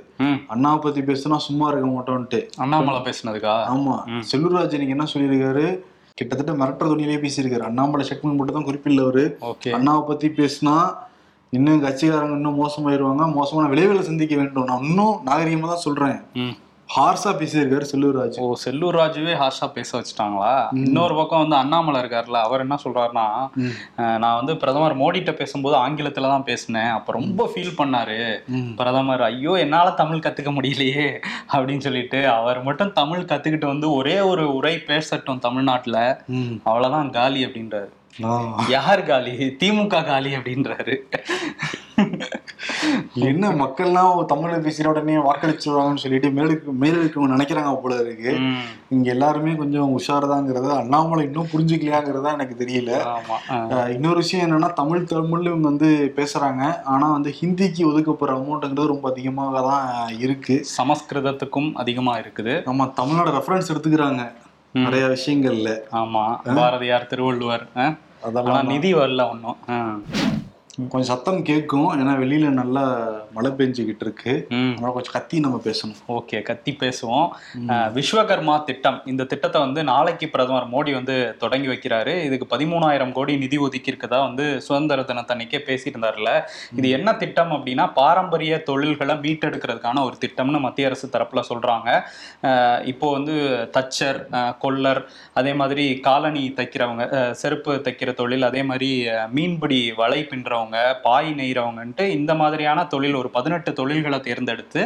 அண்ணாவை 0.53 0.79
பத்தி 0.83 1.01
பேசினா 1.09 1.37
சும்மா 1.45 1.65
இருக்க 1.71 1.87
மாட்டோம்ட்டு 1.87 2.39
அண்ணாமலை 2.63 2.99
பேசுனதுக்கா? 3.07 3.55
ஆமா. 3.73 3.95
செல்லூர்ராஜ் 4.29 4.81
நீங்க 4.81 4.95
என்ன 4.97 5.07
சொல்லியிருக்காரு? 5.13 5.65
கிட்டத்தட்ட 6.21 6.57
மிரட்டுற 6.63 6.89
துணியிலே 6.93 7.21
பேசியிருக்காரு. 7.25 7.67
அண்ணாமலை 7.69 8.05
செக்மெண்ட் 8.09 8.39
மட்டும் 8.39 8.57
தான் 8.57 8.67
குறிப்பில்லவரு 8.71 9.25
ஓகே. 9.51 9.71
அண்ணாவை 9.77 10.03
பத்தி 10.11 10.29
பேசினா 10.41 10.75
இன்னும் 11.55 11.85
கட்சிக்காரங்க 11.85 12.35
இன்னும் 12.39 12.59
மோசமாயிருவாங்க. 12.63 13.23
மோசமான 13.37 13.69
விளைவுகளை 13.71 14.03
சந்திக்க 14.09 14.35
வேண்டும். 14.41 14.67
நான் 14.71 14.85
இன்னும் 14.89 15.15
நாகரிகமா 15.29 15.69
தான் 15.73 15.85
சொல்றேன் 15.87 16.19
ஹார்ஸா 16.93 17.31
பேசியிருக்காரு 17.39 17.85
செல்லூர்ராஜ் 17.91 18.37
ஓ 18.43 18.45
செல்லூர் 18.63 18.97
ராஜுவே 18.99 19.33
ஹார்ஷா 19.41 19.67
பேச 19.75 19.89
வச்சுட்டாங்களா? 19.97 20.53
இன்னொரு 20.85 21.13
பக்கம் 21.19 21.41
வந்து 21.43 21.55
அண்ணாமலை 21.59 21.99
இருக்காருல்ல 22.01 22.39
அவர் 22.47 22.63
என்ன 22.65 22.77
சொல்றாருன்னா 22.83 23.25
நான் 24.23 24.37
வந்து 24.39 24.53
பிரதமர் 24.61 24.95
மோடிட்ட 25.01 25.33
பேசும்போது 25.41 25.75
ஆங்கிலத்துல 25.83 26.31
தான் 26.33 26.47
பேசினேன். 26.49 26.91
அப்ப 26.97 27.15
ரொம்ப 27.19 27.47
ஃபீல் 27.51 27.77
பண்ணாரு. 27.79 28.19
பிரதமர் 28.79 29.23
ஐயோ 29.29 29.53
என்னால 29.65 29.93
தமிழ் 30.01 30.23
கத்துக்க 30.25 30.53
முடியலையே 30.57 31.07
அப்படின்னு 31.53 31.85
சொல்லிட்டு 31.87 32.21
அவர் 32.37 32.59
மட்டும் 32.67 32.93
தமிழ் 32.99 33.29
கத்துக்கிட்டு 33.31 33.73
வந்து 33.73 33.89
ஒரே 33.99 34.17
ஒரு 34.31 34.45
உரை 34.57 34.75
பேசட்டும் 34.91 35.43
தமிழ்நாட்டுல. 35.47 35.97
அவ்வளவுதான் 36.69 37.15
காலி 37.19 37.41
அப்படின்றாரு. 37.45 37.91
யார் 38.75 39.03
காலி? 39.09 39.33
திமுக 39.61 40.05
காலி 40.11 40.31
அப்படின்றாரு. 40.37 40.95
என்ன 43.13 43.49
மக்கள்லாம் 43.51 44.25
தமிழ்ல 44.31 44.57
பேசுற 44.65 44.87
உடனே 44.87 45.15
வாக்களிச்சிருவாங்கன்னு 45.15 46.03
சொல்லிட்டு 46.03 46.29
மேலுக்கு 46.29 46.73
மேலுக்கு 46.81 47.27
நினைக்கிறாங்க 47.33 47.71
போல 47.75 47.95
இருக்கு. 48.01 48.33
இங்க 48.89 49.09
எல்லாருமே 49.09 49.55
கொஞ்சம் 49.55 49.91
உஷார்தாங்கிறத 49.97 50.69
அண்ணாமலை 50.77 51.23
இன்னும் 51.25 51.51
புரிஞ்சுக்கலையாங்கிறதா 51.53 52.31
எனக்கு 52.37 52.55
தெரியல. 52.63 52.91
ஆமா. 53.15 53.37
இன்னொரு 53.89 54.15
விஷயம் 54.15 54.45
என்னன்னா 54.45 54.73
தமிழ் 54.73 55.07
தமிழ்ல 55.11 55.51
இவங்க 55.51 55.67
வந்து 55.69 56.13
பேசுறாங்க. 56.15 56.83
ஆனா 56.83 57.09
வந்து 57.11 57.33
ஹிந்திக்கு 57.41 57.83
ஒதுக்கப்படுற 57.91 58.37
அமௌண்ட்ங்கிறது 58.37 58.93
ரொம்ப 58.95 59.09
அதிகமாக 59.09 59.61
தான் 59.69 59.89
இருக்கு. 60.19 60.57
சமஸ்கிருதத்துக்கும் 60.77 61.71
அதிகமா 61.73 62.15
இருக்குது. 62.17 62.55
நம்ம 62.65 62.87
தமிழ்நாடு 63.01 63.33
ரெஃபரன்ஸ் 63.37 63.71
எடுத்துக்கிறாங்க. 63.73 64.23
நிறைய 64.85 65.05
விஷயங்கள்ல. 65.15 65.69
ஆமா. 66.01 66.23
பாரதியார் 66.57 67.11
திருவள்ளுவர் 67.13 67.65
அதெல்லாம் 68.27 68.67
நிதி 68.71 68.89
வரல 68.93 69.21
ஒன்றும் 69.31 69.57
கொஞ்சம் 70.91 71.09
சத்தம் 71.09 71.39
கேட்கும். 71.47 71.87
ஏன்னா 71.99 72.11
வெளியில 72.21 72.49
நல்லா 72.59 72.83
மழை 73.35 73.49
பெஞ்சுக்கிட்டு 73.57 74.05
இருக்கு. 74.05 74.33
அதனால 74.49 74.91
கொஞ்சம் 74.97 75.15
கத்தி 75.15 75.37
நம்ம 75.45 75.57
பேசணும். 75.65 75.97
ஓகே 76.17 76.37
கத்தி 76.49 76.71
பேசுவோம். 76.83 77.27
விஸ்வகர்மா 77.97 78.55
திட்டம். 78.69 78.99
இந்த 79.11 79.23
திட்டத்தை 79.31 79.61
வந்து 79.65 79.81
நாளைக்கு 79.89 80.27
பிரதமர் 80.35 80.69
மோடி 80.73 80.91
வந்து 80.99 81.15
தொடங்கி 81.41 81.69
வைக்கிறாரு. 81.71 82.13
இதுக்கு 82.27 82.47
பதிமூணாயிரம் 82.53 83.11
கோடி 83.17 83.35
நிதி 83.43 83.59
ஒதுக்கி 83.65 83.91
இருக்கதா 83.93 84.19
வந்து 84.27 84.45
சுதந்திர 84.67 85.05
தினத்தன்னைக்கே 85.09 85.61
பேசிட்டு 85.69 85.93
இருந்தாருல 85.95 86.31
இது 86.77 86.87
என்ன 86.97 87.15
திட்டம் 87.23 87.51
அப்படின்னா 87.57 87.87
பாரம்பரிய 87.99 88.61
தொழில்களை 88.69 89.17
மீட்டெடுக்கிறதுக்கான 89.25 90.03
ஒரு 90.07 90.17
திட்டம்னு 90.23 90.63
மத்திய 90.67 90.89
அரசு 90.91 91.11
தரப்புல 91.17 91.43
சொல்றாங்க. 91.51 91.89
இப்போ 92.93 93.09
வந்து 93.17 93.35
தச்சர் 93.77 94.21
கொல்லர் 94.63 95.03
அதே 95.41 95.55
மாதிரி 95.63 95.87
காலணி 96.09 96.45
தைக்கிறவங்க 96.61 97.03
செருப்பு 97.43 97.75
தைக்கிற 97.87 98.13
தொழில் 98.23 98.49
அதே 98.51 98.63
மாதிரி 98.71 98.91
மீன்பிடி 99.37 99.83
வலை 100.01 100.21
பின்றவங்க 100.31 100.59
பாய் 101.05 101.29
நெய்கிறவங்கன்ட்டு 101.39 102.05
இந்த 102.17 102.31
மாதிரியான 102.41 102.85
தொழில் 102.93 103.17
ஒரு 103.21 103.29
பதினெட்டு 103.35 103.71
தொழில்களை 103.79 104.19
தேர்ந்தெடுத்து 104.27 104.81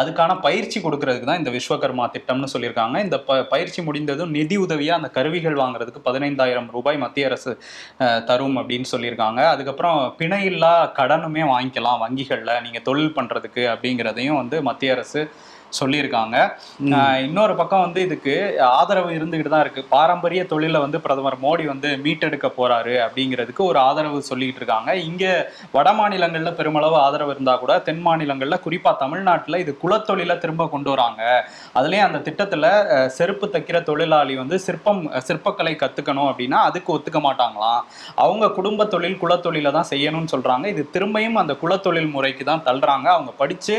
அதுக்கான 0.00 0.36
பயிற்சி 0.46 0.78
கொடுக்கறதுக்கு 0.86 1.28
தான் 1.30 1.42
இந்த 1.42 1.52
விஸ்வகர்மா 1.56 2.06
திட்டம்னு 2.16 2.52
சொல்லியிருக்காங்க. 2.54 2.96
இந்த 3.06 3.18
ப 3.28 3.38
பயிற்சி 3.52 3.80
முடிந்ததும் 3.88 4.34
நிதி 4.38 4.58
உதவியாக 4.64 5.00
அந்த 5.00 5.10
கருவிகள் 5.18 5.60
வாங்குறதுக்கு 5.62 6.06
பதினைந்தாயிரம் 6.08 6.68
ரூபாய் 6.76 7.02
மத்திய 7.04 7.30
அரசு 7.30 7.52
தரும் 8.30 8.58
அப்படின்னு 8.62 8.88
சொல்லியிருக்காங்க. 8.94 9.40
அதுக்கப்புறம் 9.54 10.00
பிணையில்லா 10.20 10.74
கடனுமே 11.00 11.44
வாங்கிக்கலாம் 11.54 12.02
வங்கிகளில். 12.04 12.54
நீங்கள் 12.66 12.86
தொழில் 12.90 13.16
பண்ணுறதுக்கு 13.18 13.64
அப்படிங்கிறதையும் 13.74 14.40
வந்து 14.42 14.58
மத்திய 14.70 14.96
அரசு 14.96 15.22
சொல்லியிருக்காங்க. 15.78 16.36
இன்னொரு 17.26 17.54
பக்கம் 17.60 17.84
வந்து 17.84 18.00
இதுக்கு 18.06 18.34
ஆதரவு 18.78 19.10
இருந்துகிட்டு 19.18 19.52
தான் 19.54 19.64
இருக்கு. 19.66 19.82
பாரம்பரிய 19.94 20.42
தொழிலை 20.52 20.80
வந்து 20.84 21.00
பிரதமர் 21.06 21.38
மோடி 21.44 21.64
வந்து 21.72 21.90
மீட்டெடுக்க 22.04 22.50
போறாரு 22.58 22.94
அப்படிங்கிறதுக்கு 23.06 23.62
ஒரு 23.70 23.80
ஆதரவு 23.88 24.20
சொல்லிட்டு 24.30 24.60
இருக்காங்க. 24.62 24.90
இங்க 25.08 25.24
வட 25.76 25.88
மாநிலங்கள்ல 26.00 26.52
பெருமளவு 26.60 26.96
ஆதரவு 27.06 27.34
இருந்தா 27.36 27.54
கூட 27.62 27.74
தென் 27.88 28.02
மாநிலங்கள்ல 28.08 28.58
குறிப்பா 28.66 28.92
தமிழ்நாட்டுல 29.04 29.60
இது 29.64 29.74
குலத்தொழிலை 29.84 30.36
திரும்ப 30.44 30.68
கொண்டு 30.74 30.90
வராங்க. 30.94 31.22
அதுலயும் 31.80 32.06
அந்த 32.08 32.20
திட்டத்துல 32.28 32.66
செருப்பு 33.18 33.46
தைக்கிற 33.54 33.78
தொழிலாளி 33.90 34.36
வந்து 34.42 34.58
சிற்பம் 34.66 35.02
சிற்பக்கலை 35.28 35.74
கத்துக்கணும் 35.84 36.28
அப்படின்னா 36.30 36.60
அதுக்கு 36.68 36.90
ஒத்துக்க 36.96 37.20
மாட்டாங்களாம். 37.28 37.80
அவங்க 38.24 38.46
குடும்ப 38.58 38.88
தொழில் 38.94 39.20
குலத்தொழிலை 39.22 39.72
தான் 39.78 39.90
செய்யணும்னு 39.92 40.32
சொல்றாங்க. 40.34 40.66
இது 40.74 40.82
திரும்பியும் 40.96 41.40
அந்த 41.42 41.54
குலத்தொழில் 41.62 42.14
முறைக்கு 42.16 42.44
தான் 42.52 42.64
தள்ளுறாங்க. 42.68 43.08
அவங்க 43.16 43.32
படிச்சு 43.42 43.76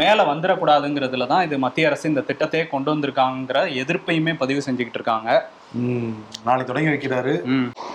மேல 0.00 0.18
வந்துடக்கூடாதுங்கிறதுல 0.30 1.24
தான் 1.32 1.44
இது 1.46 1.56
மத்திய 1.64 1.88
அரசு 1.88 2.04
இந்த 2.10 2.22
திட்டத்தையே 2.28 2.64
கொண்டு 2.70 2.88
வந்திருக்காங்கிற 2.92 3.58
எதிர்ப்பையுமே 3.82 4.32
பதிவு 4.42 4.60
செஞ்சுக்கிட்டு 4.66 4.98
இருக்காங்க. 5.00 5.30
நாளைக்கு 6.46 6.70
தொடங்கி 6.70 6.92
வைக்கிறாரு. 6.92 7.34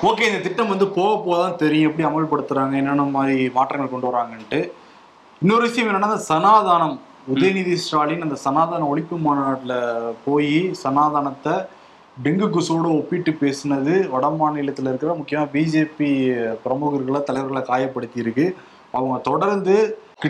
ஓகே 0.10 0.28
இந்த 0.30 0.42
திட்டம் 0.46 0.72
வந்து 0.74 0.88
போக 0.98 1.12
போக 1.26 1.38
தான் 1.44 1.60
தெரியும் 1.64 1.88
எப்படி 1.90 2.08
அமல்படுத்துறாங்க 2.10 2.76
என்னென்ன 2.82 3.08
மாதிரி 3.18 3.38
மாற்றங்கள் 3.58 3.94
கொண்டு 3.94 4.10
வராங்கன்ட்டு. 4.12 4.60
இன்னொரு 5.42 5.64
விஷயம் 5.68 5.90
என்னன்னா 5.90 6.12
இந்த 6.14 6.28
சனாதானம் 6.34 6.96
உதயநிதி 7.34 7.74
ஸ்டாலின் 7.86 8.26
அந்த 8.26 8.38
சனாதன 8.46 8.86
ஒழிப்பு 8.92 9.16
மாநாட்டில் 9.26 9.76
போய் 10.28 10.56
சனாதனத்தை 10.84 11.56
டெங்கு 12.18 12.48
கொசுவோட 12.54 12.88
ஒப்பிட்டு 13.00 13.32
பேசினது 13.42 13.94
வட 14.14 14.28
மாநிலத்தில் 14.40 14.90
இருக்கிற 14.92 15.12
முக்கியமாக 15.18 15.52
பிஜேபி 15.56 16.10
பிரமுகர்களை 16.64 17.20
தலைவர்களை 17.28 17.62
காயப்படுத்தி 17.68 18.18
இருக்கு 18.24 18.46
அவங்க 18.98 19.18
தொடர்ந்து 19.30 19.76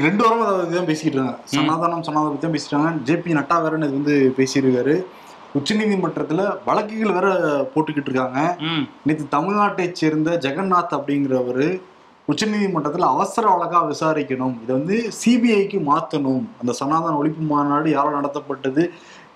ரெண்டு 0.06 0.22
வாரம் 0.24 0.46
அதை 0.46 0.64
தான் 0.78 0.88
பேசிக்கிட்டு 0.90 1.18
இருக்காங்க. 1.18 1.38
சனாதனம் 1.56 2.06
சனாதனம் 2.08 2.34
பத்தி 2.34 2.46
தான் 2.46 2.56
பேசிட்டாங்க 2.56 2.90
ஜேபி 3.10 3.38
நட்டா 3.38 3.58
வேற 3.66 3.78
இது 3.88 4.00
வந்து 4.00 4.16
பேசியிருக்காரு. 4.40 4.96
உச்சநீதிமன்றத்துல 5.58 6.42
வழக்குகள் 6.66 7.18
வேற 7.18 7.28
போட்டுக்கிட்டு 7.74 8.10
இருக்காங்க. 8.10 8.40
நேற்று 9.08 9.28
தமிழ்நாட்டைச் 9.36 10.02
சேர்ந்த 10.02 10.32
ஜெகநாத் 10.46 10.98
அப்படிங்கிறவர் 10.98 11.68
உச்சநீதிமன்றத்தில் 12.32 13.12
அவசர 13.14 13.44
வழக்கா 13.54 13.80
விசாரிக்கணும். 13.92 14.56
இதை 14.64 14.72
வந்து 14.80 14.96
சிபிஐக்கு 15.20 15.78
மாற்றணும் 15.92 16.46
அந்த 16.62 16.72
சனாதன 16.80 17.18
ஒழிப்பு 17.22 17.44
மாநாடு 17.52 17.88
யாரால் 17.94 18.18
நடத்தப்பட்டது? 18.20 18.84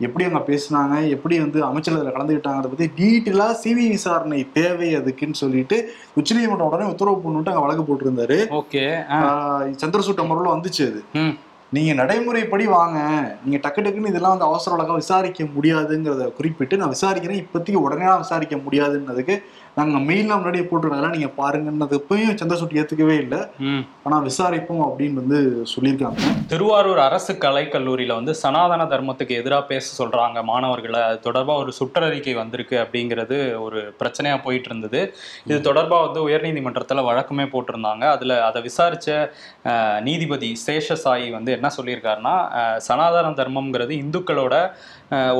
எப்படி 0.02 0.26
அவங்க 0.26 0.44
பேசுனாங்க 0.48 1.10
எப்படி 1.10 1.40
வந்து 1.40 1.64
அமைச்சர்கள் 1.64 2.02
அதில் 2.02 2.16
கலந்துக்கிட்டாங்கிறத 2.16 2.68
பற்றி 2.68 2.90
டீட்டெயிலாக 2.98 3.60
சிபிஐ 3.64 3.88
விசாரணை 3.90 4.52
தேவை 4.54 4.96
அதுக்குன்னு 4.96 5.34
சொல்லிட்டு 5.34 5.78
உச்சநீதிமன்றம் 6.16 6.68
உடனே 6.68 6.90
உத்தரவு 6.90 7.22
போட்டுட்டு 7.22 7.50
அங்கே 7.50 7.62
வழக்கு 7.62 7.86
போட்டிருந்தாரு. 7.88 8.38
ஓகே 8.52 8.84
ஆஹ் 9.18 9.76
சந்திரசூட் 9.84 10.26
அமர்வில் 10.26 10.54
வந்துச்சு 10.54 10.92
அது. 10.92 11.04
ம். 11.14 11.34
நீங்க 11.70 11.94
நடைமுறைப்படி 11.94 12.66
வாங்க. 12.68 12.98
நீங்க 13.46 13.70
டக்கு 13.70 13.82
டக்குன்னு 13.82 14.08
இதெல்லாம் 14.08 14.38
வந்து 14.38 14.46
அவசர 14.46 14.76
வழக்கா 14.76 14.94
விசாரிக்க 14.94 15.44
முடியாதுங்கிறத 15.44 16.34
குறிப்பிட்டு 16.34 16.78
நான் 16.78 16.94
விசாரிக்கிறேன். 17.02 17.44
இப்போதைக்கு 17.44 17.76
உடனே 17.76 18.16
விசாரிக்க 18.18 18.56
முடியாதுன்னதுக்கு 18.56 19.36
நாங்க 19.78 20.00
மெயிலாம் 20.06 20.40
முன்னாடியே 20.40 20.64
போட்டுருக்கோம் 20.64 21.14
நீங்க 21.14 21.30
பாருங்கன்னது 21.36 21.96
இப்பயும் 22.00 22.40
சந்திரசூட் 22.40 22.76
ஏத்துக்கவே 22.78 23.16
இல்லை. 23.18 23.40
ம். 23.66 23.84
ஆனா 24.04 24.16
விசாரிப்போம் 24.22 24.82
அப்படின்னு 24.86 25.20
வந்து 25.22 25.38
சொல்லியிருக்காங்க. 25.72 26.20
திருவாரூர் 26.48 27.00
அரசு 27.00 27.34
கலைக்கல்லூரியில 27.42 28.16
வந்து 28.16 28.34
சனாதன 28.40 28.88
தர்மத்துக்கு 28.90 29.38
எதிராக 29.38 29.64
பேச 29.66 29.86
சொல்றாங்க 29.98 30.44
மாணவர்களை. 30.44 31.02
அது 31.04 31.20
தொடர்பா 31.26 31.56
ஒரு 31.62 31.74
சுற்றறிக்கை 31.80 32.34
வந்திருக்கு 32.36 32.78
அப்படிங்கிறது 32.82 33.38
ஒரு 33.62 33.82
பிரச்சனையா 34.00 34.38
போயிட்டு 34.44 34.70
இருந்தது 34.70 35.02
இது 35.46 35.60
தொடர்பா 35.64 36.00
வந்து 36.06 36.22
உயர்நீதிமன்றத்துல 36.28 37.06
வழக்குமே 37.08 37.46
போட்டிருந்தாங்க. 37.50 38.04
அதுல 38.16 38.40
அதை 38.46 38.62
விசாரிச்ச 38.64 39.08
அஹ், 39.72 40.00
நீதிபதி 40.02 40.52
சேஷசாயி 40.66 41.30
வந்து 41.32 41.52
என்ன 41.52 41.70
சொல்லியிருக்காருன்னா 41.78 42.36
சனாதன 42.84 43.10
தர்மம்ங்கிறது 43.38 43.94
இந்துக்களோட 44.04 44.56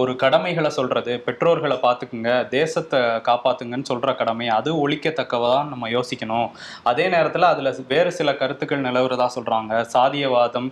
ஒரு 0.02 0.14
கடமைகளை 0.24 0.70
சொல்றது 0.78 1.14
பெற்றோர்களை 1.26 1.78
பார்த்துக்குங்க 1.84 2.32
தேசத்தை 2.56 3.00
காப்பாத்துங்கன்னு 3.28 3.90
சொல்ற 3.92 4.16
கடமை 4.22 4.48
அது 4.58 4.70
ஒழிக்கத்தக்கவதான் 4.84 5.70
நம்ம 5.72 5.90
யோசிக்கணும். 5.90 6.50
அதே 6.92 7.06
நேரத்தில் 7.16 7.52
அதுல 7.52 7.74
வேறு 7.94 8.12
சில 8.20 8.30
கருத்துக்கள் 8.42 8.86
நிலவுறதா 8.88 9.28
சொல்றாங்க. 9.38 9.74
சாதியவாதம் 9.96 10.70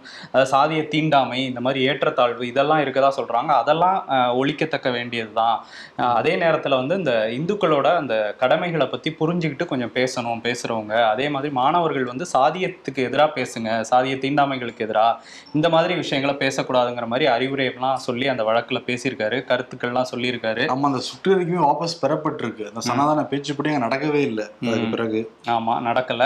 சாதிய 0.54 0.82
தீண்டாமை 0.88 1.40
இந்த 1.46 1.62
மாதிரி 1.68 1.88
ஏற்றத்தாழ்வு 1.90 2.46
இதெல்லாம் 2.52 2.84
இருக்கதா 2.86 3.12
சொல்றாங்க. 3.20 3.52
அதெல்லாம் 3.62 3.98
ஒழிக்கத்தக்க 4.42 4.92
வேண்டியதுதான். 4.98 5.38
தான் 5.40 6.14
அதே 6.20 6.34
நேரத்தில் 6.36 6.78
வந்து 6.80 6.96
இந்த 7.02 7.14
இந்துக்களோட 7.38 7.88
அந்த 8.02 8.16
கடமைகளை 8.42 8.88
பத்தி 8.88 9.10
புரிஞ்சுக்கிட்டு 9.20 9.66
கொஞ்சம் 9.72 9.94
பேசணும் 9.98 10.42
பேசுறவங்க. 10.48 10.94
அதே 11.14 11.26
மாதிரி 11.34 11.54
மாணவர்கள் 11.54 12.10
வந்து 12.12 12.26
சாதியத்துக்கு 12.34 13.02
எதிராக 13.10 13.30
பேசுங்க 13.38 13.70
சாதிய 13.92 14.16
தீண்டாமைகளுக்கு 14.26 14.86
எதிராக 14.88 15.22
இந்த 15.58 15.70
மாதிரி 15.76 15.94
விஷயங்களை 16.04 16.36
பேசக்கூடாதுங்கிற 16.44 17.08
மாதிரி 17.14 17.28
அறிவுரையெல்லாம் 17.36 18.04
சொல்லி 18.08 18.28
அந்த 18.34 18.44
வழக்கில் 18.50 18.86
பேசியிருக்காரு 18.89 19.39
கருத்துக்கள்லாம் 19.52 20.12
சொல்லியிருக்காரு. 20.12 20.63
நம்ம 20.73 20.88
அந்த 20.91 21.02
சுற்றறிக்கையும் 21.10 21.65
வாபஸ் 21.67 21.95
பெறப்பட்டிருக்கு. 22.04 22.65
அந்த 22.71 22.82
சனாதன 22.89 23.25
பேச்சுப்படி 23.32 23.71
அங்க 23.71 23.84
நடக்கவே 23.86 24.21
இல்லை. 24.30 24.45
அதுக்கு 24.67 24.88
பிறகு. 24.95 25.21
ஆமா 25.56 25.75
நடக்கல. 25.88 26.23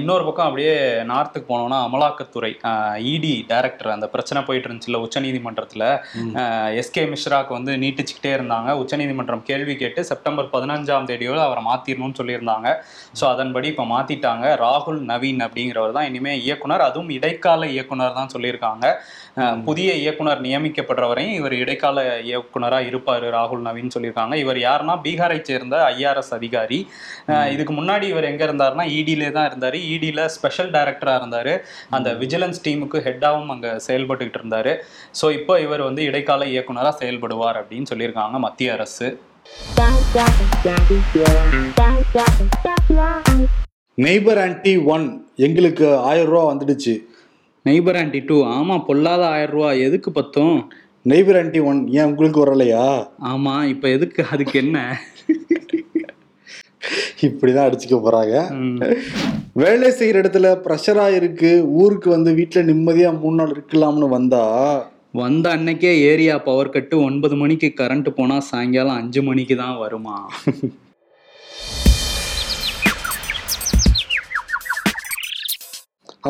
இன்னொரு 0.00 0.24
பக்கம் 0.28 0.48
அப்படியே 0.48 0.74
நார்த்துக்கு 1.12 1.48
போனோம்னா 1.52 1.78
அமலாக்கத்துறை 1.88 2.52
இடி 3.12 3.34
டைரக்டர் 3.52 3.94
அந்த 3.96 4.06
பிரச்சனை 4.14 4.42
போயிட்டு 4.48 4.68
இருந்துச்சுல 4.68 5.00
உச்சநீதிமன்றத்துல. 5.06 5.84
எஸ்கே 6.80 7.04
மிஸ்ராக்கு 7.12 7.52
வந்து 7.58 7.72
நீட்டிச்சுக்கிட்டே 7.84 8.32
இருந்தாங்க. 8.38 8.70
உச்சநீதிமன்றம் 8.82 9.44
கேள்வி 9.50 9.76
கேட்டு 9.82 10.00
செப்டம்பர் 10.10 10.52
பதினஞ்சாம் 10.54 11.08
தேதியோட 11.10 11.40
அவரை 11.48 11.64
மாத்திரணும்னு 11.70 12.18
சொல்லியிருந்தாங்க. 12.20 12.68
ஸோ 13.18 13.24
அதன்படி 13.34 13.68
இப்போ 13.72 13.86
மாத்திட்டாங்க. 13.94 14.46
ராகுல் 14.64 15.00
நவீன் 15.12 15.42
அப்படிங்கிறவர் 15.46 15.96
தான் 15.98 16.08
இனிமே 16.10 16.32
இயக்குனர். 16.46 16.86
அதுவும் 16.88 17.12
இடைக்கால 17.18 17.68
இயக்குனர் 17.74 18.18
தான் 18.20 18.32
சொல்லியிருக்காங்க. 18.34 18.86
புதிய 19.68 19.90
இயக்குனர் 20.02 20.42
நியமிக்கப்படுறவரையும் 20.46 21.36
இவர் 21.38 21.54
இடைக்கால 21.62 21.83
இயக்குனரா 22.28 22.78
இருப்பாரு 22.90 23.26
ராகுல் 23.36 23.64
நவீன் 23.66 23.92
சொல்லியிருக்காங்க. 23.94 24.34
இவர் 24.44 24.58
யாருன்னா 24.64 24.94
பீகாரை 25.06 25.38
சேர்ந்த 25.48 25.76
ஐஆர்எஸ் 25.94 26.32
அதிகாரி. 26.38 26.78
இதுக்கு 27.54 27.74
முன்னாடி 27.80 28.06
இவர் 28.12 28.28
எங்க 28.30 28.42
இருந்தாருன்னா 28.48 28.86
இடியிலே 28.98 29.30
தான் 29.36 29.48
இருந்தாரு. 29.50 29.80
இடியில 29.94 30.26
ஸ்பெஷல் 30.36 30.72
டைரக்டரா 30.76 31.14
இருந்தாரு. 31.20 31.54
அந்த 31.98 32.10
விஜிலன்ஸ் 32.22 32.62
டீமுக்கு 32.66 33.00
ஹெட்டாவும் 33.08 33.52
அங்க 33.56 33.68
செயல்பட்டுக்கிட்டு 33.86 34.42
இருந்தாரு. 34.42 34.74
ஸோ 35.20 35.32
இப்போ 35.38 35.56
இவர் 35.66 35.86
வந்து 35.88 36.02
இடைக்கால 36.10 36.44
இயக்குனரா 36.54 36.92
செயல்படுவார் 37.02 37.60
அப்படின்னு 37.62 37.90
சொல்லியிருக்காங்க 37.92 38.38
மத்திய 38.46 38.72
அரசு. 38.78 39.08
நெய்பர் 44.04 44.38
ஆன்டி 44.44 44.72
ஒன் 44.94 45.04
எங்களுக்கு 45.46 45.86
ஆயிரம் 46.10 46.30
ரூபா 46.30 46.44
வந்துடுச்சு. 46.52 46.94
நெய்பர் 47.66 47.96
ஆண்டி 48.00 48.20
டூ 48.28 48.36
ஆமா 48.54 48.76
பொல்லாத 48.88 49.22
ஆயிரம் 49.34 49.54
ரூபா. 49.56 49.68
எதுக்கு 49.86 50.10
பத்தும்? 50.18 50.56
நெய்பர் 51.10 51.36
ஆன்டி 51.38 51.60
ஒன் 51.70 51.80
ஏன் 51.96 52.08
உங்களுக்கு 52.10 52.38
வரலையா? 52.42 52.84
ஆமா 53.32 53.54
இப்போ 53.72 53.86
எதுக்கு? 53.96 54.20
அதுக்கு 54.34 54.54
என்ன? 54.62 54.78
இப்படிதான் 57.28 57.66
அடிச்சுக்க 57.66 57.96
போறாங்க. 58.06 58.34
வேலை 59.62 59.88
செய்யற 59.98 60.20
இடத்துல 60.22 60.48
ப்ரெஷரா 60.64 61.06
இருக்கு 61.18 61.50
ஊருக்கு 61.82 62.08
வந்து 62.14 62.30
வீட்டுல 62.38 62.62
நிம்மதியா 62.70 63.10
மூணு 63.22 63.36
நாள் 63.40 63.52
இருக்கலாம்னு 63.56 64.08
வந்தா? 64.16 64.44
வந்த 65.22 65.46
அன்னைக்கே 65.56 65.92
ஏரியா 66.10 66.36
பவர் 66.46 66.72
கட்டு 66.76 66.94
ஒன்பது 67.08 67.34
மணிக்கு 67.42 67.68
கரண்ட் 67.80 68.08
போனா 68.18 68.38
சாயங்காலம் 68.50 68.98
அஞ்சு 69.02 69.22
மணிக்கு 69.28 69.56
தான் 69.62 69.76
வருமா? 69.84 70.16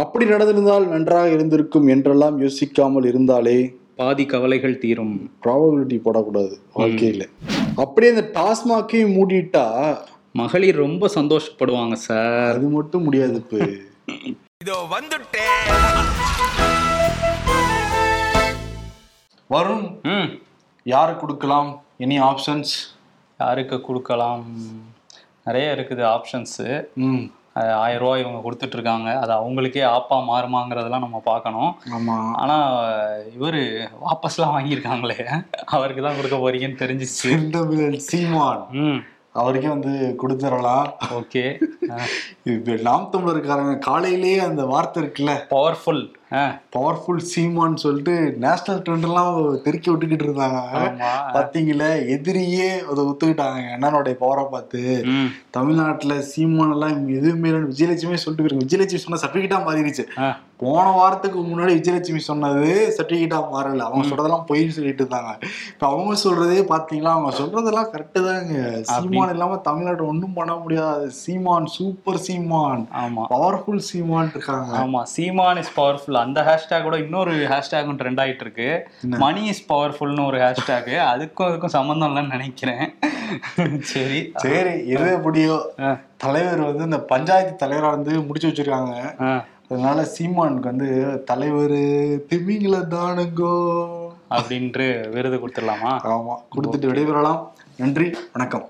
அப்படி 0.02 0.24
நடந்திருந்தால் 0.34 0.86
நன்றாக 0.92 1.34
இருந்திருக்கும் 1.36 1.88
என்றெல்லாம் 1.94 2.36
யோசிக்காமல் 2.44 3.08
இருந்தாலே 3.12 3.58
பாதி 3.96 4.26
கவலைகள் 4.26 4.78
தீரும். 4.78 5.30
ப்ராபபிலிட்டி 5.42 5.98
போடக்கூடாது 6.04 6.54
வாழ்க்கையில. 6.74 7.24
அப்படியே 7.76 8.12
இந்த 8.12 8.30
டாஸ்மாக்கையும் 8.34 9.14
மூடிட்டா 9.16 9.64
மகளிர் 10.32 10.76
ரொம்ப 10.76 11.10
சந்தோஷப்படுவாங்க 11.14 11.92
சார். 11.92 12.54
அது 12.54 12.68
மட்டும் 12.68 13.02
முடியாது 13.02 13.34
இப்போ. 13.34 13.58
இதோ 14.62 14.76
வந்துட்டேன் 14.90 15.60
வரும் 19.50 19.86
ம். 20.02 20.28
யாருக்கு 20.86 21.20
கொடுக்கலாம்? 21.20 21.70
எனி 21.98 22.16
ஆப்ஷன்ஸ் 22.22 22.72
யாருக்கு 23.40 23.80
கொடுக்கலாம்? 23.80 24.44
நிறைய 25.44 25.74
இருக்குது 25.74 26.04
ஆப்ஷன்ஸு 26.08 26.86
ம். 26.94 27.24
ஆயிரம் 27.54 28.02
ரூபாய் 28.02 28.20
இவங்க 28.20 28.50
கொடுத்துட்டு 28.50 28.72
இருக்காங்க 28.72 29.18
அது 29.18 29.32
அவங்களுக்கே 29.32 29.82
ஆப்பா 29.82 30.14
மாறுமாங்கிறதெல்லாம் 30.14 30.98
நம்ம 30.98 31.22
பார்க்கணும். 31.24 31.76
ஆமா. 31.98 32.32
ஆனா 32.32 32.82
இவரு 33.40 33.88
வாபஸ்லாம் 34.04 34.54
வாங்கியிருக்காங்களே. 34.58 35.42
அவருக்கு 35.64 36.02
தான் 36.02 36.16
கொடுக்க 36.16 36.36
போறீங்கன்னு 36.36 36.80
தெரிஞ்சிச்சு. 36.84 37.96
சீமான். 37.96 38.66
ம். 38.70 39.04
அவருக்கே 39.32 39.68
வந்து 39.68 40.16
கொடுத்துடலாம். 40.22 40.90
ஓகே. 41.12 41.62
இப்ப 42.44 42.72
நாம் 42.72 43.10
தமிழருக்காரங்க 43.12 43.78
காலையிலேயே 43.78 44.38
அந்த 44.38 44.64
வார்த்தை 44.66 45.02
இருக்குல்ல? 45.02 45.46
பவர்ஃபுல் 45.50 46.12
பவர்ஃபுல் 46.76 47.22
சீமான்னு 47.36 47.74
சொல்லிட்டு 47.74 48.34
நேஷனல் 48.38 48.82
ட்ரெண்ட் 48.82 49.02
எல்லாம் 49.02 49.56
தெருக்கி 49.56 49.90
விட்டுக்கிட்டு 49.90 50.26
இருந்தாங்க. 50.28 50.60
ஆமா. 50.72 51.10
பாத்தீங்களா? 51.32 51.90
எதிரியே 52.16 52.68
அதை 52.90 53.04
ஒத்துக்கிட்டாங்க. 53.04 53.62
அண்ணனுடைய 53.76 54.16
பவரை 54.20 54.48
பார்த்து. 54.50 55.04
தமிழ்நாட்டுல 55.50 56.20
சீமான் 56.20 56.72
எல்லாம் 56.72 57.08
எதுவுமே 57.08 57.48
விஜயலட்சுமி 57.48 58.14
சொல்லிட்டு 58.14 58.44
இருக்கு 58.44 58.64
விஜயலட்சுமி 58.64 59.04
சொன்ன 59.04 59.20
சர்டிபிகேட்டா 59.24 59.60
மாறிடுச்சு. 59.68 60.34
போன 60.56 60.90
வாரத்துக்கு 60.90 61.38
முன்னாடி 61.40 61.72
விஜயலட்சுமி 61.74 62.16
சொன்னது 62.16 62.94
சர்டிபிகேட்டா 62.98 63.38
மாறல. 63.52 63.78
அவங்க 63.78 64.06
சொல்றதெல்லாம் 64.08 64.44
பொய்ன்னு 64.48 64.68
சொல்லிட்டு 64.68 65.04
இருந்தாங்க. 65.04 65.32
இப்ப 65.72 65.86
அவங்க 65.86 66.14
சொல்றதே 66.24 66.60
பாத்தீங்களா? 66.74 67.12
அவங்க 67.16 67.30
சொல்றதெல்லாம் 67.38 67.90
கரெக்டு 67.94 68.24
தாங்க. 68.24 68.80
சீமான் 68.82 69.30
இல்லாம 69.30 69.56
தமிழ்நாடு 69.56 70.06
ஒண்ணும் 70.06 70.32
பண்ண 70.32 70.54
முடியாது. 70.54 71.10
சீமான் 71.10 71.66
சூப்பர் 71.66 72.16
சீமான். 72.16 72.88
ஆமா. 73.04 73.24
பவர்ஃபுல் 73.30 73.76
சீமான் 73.76 74.30
இருக்காங்க. 74.30 74.78
ஆமா. 74.78 75.02
சீமான் 75.02 75.56
இஸ் 75.56 75.80
பவர்ஃபுல் 75.80 76.22
அந்த 76.24 76.40
ஹேஷ்டேக் 76.48 76.82
கூட 76.82 76.96
இன்னொரு 76.98 77.34
ஹேஷ்டேக்கும் 77.46 77.98
ட்ரெண்ட் 78.00 78.22
ஆயிட்டு 78.24 78.40
இருக்கு 78.40 78.68
மணி 79.00 79.44
இஸ் 79.44 79.64
பவர்ஃபுல்னு 79.72 80.26
ஒரு 80.26 80.38
ஹேஷ்டேக் 80.38 80.90
அதுக்கும் 81.12 81.48
அதுக்கும் 81.50 81.74
சம்மந்தம் 81.76 82.10
இல்லைன்னு 82.10 82.34
நினைக்கிறேன். 82.36 82.84
சரி. 83.92 84.32
சரி 84.36 84.74
எது 84.88 85.12
எப்படியோ. 85.12 85.56
தலைவர் 86.16 86.60
வந்து 86.60 86.84
இந்த 86.84 86.98
பஞ்சாயத்து 87.12 87.66
தலைவரா 87.66 87.90
வந்து 87.90 88.22
முடிச்சு 88.22 88.48
வச்சிருக்காங்க. 88.48 88.94
அதனால 89.68 90.06
சீமானுக்கு 90.18 90.70
வந்து 90.72 90.88
தலைவர் 91.24 91.78
திமிங்கில 92.30 92.76
தானுங்கோ. 92.94 93.54
அப்படின்ட்டு 94.30 94.86
விருது 95.08 95.36
கொடுத்துடலாமா? 95.38 95.92
ஆமா 96.12 96.34
கொடுத்துட்டு 96.54 96.90
விடைபெறலாம். 96.90 97.40
நன்றி 97.76 98.06
வணக்கம். 98.32 98.66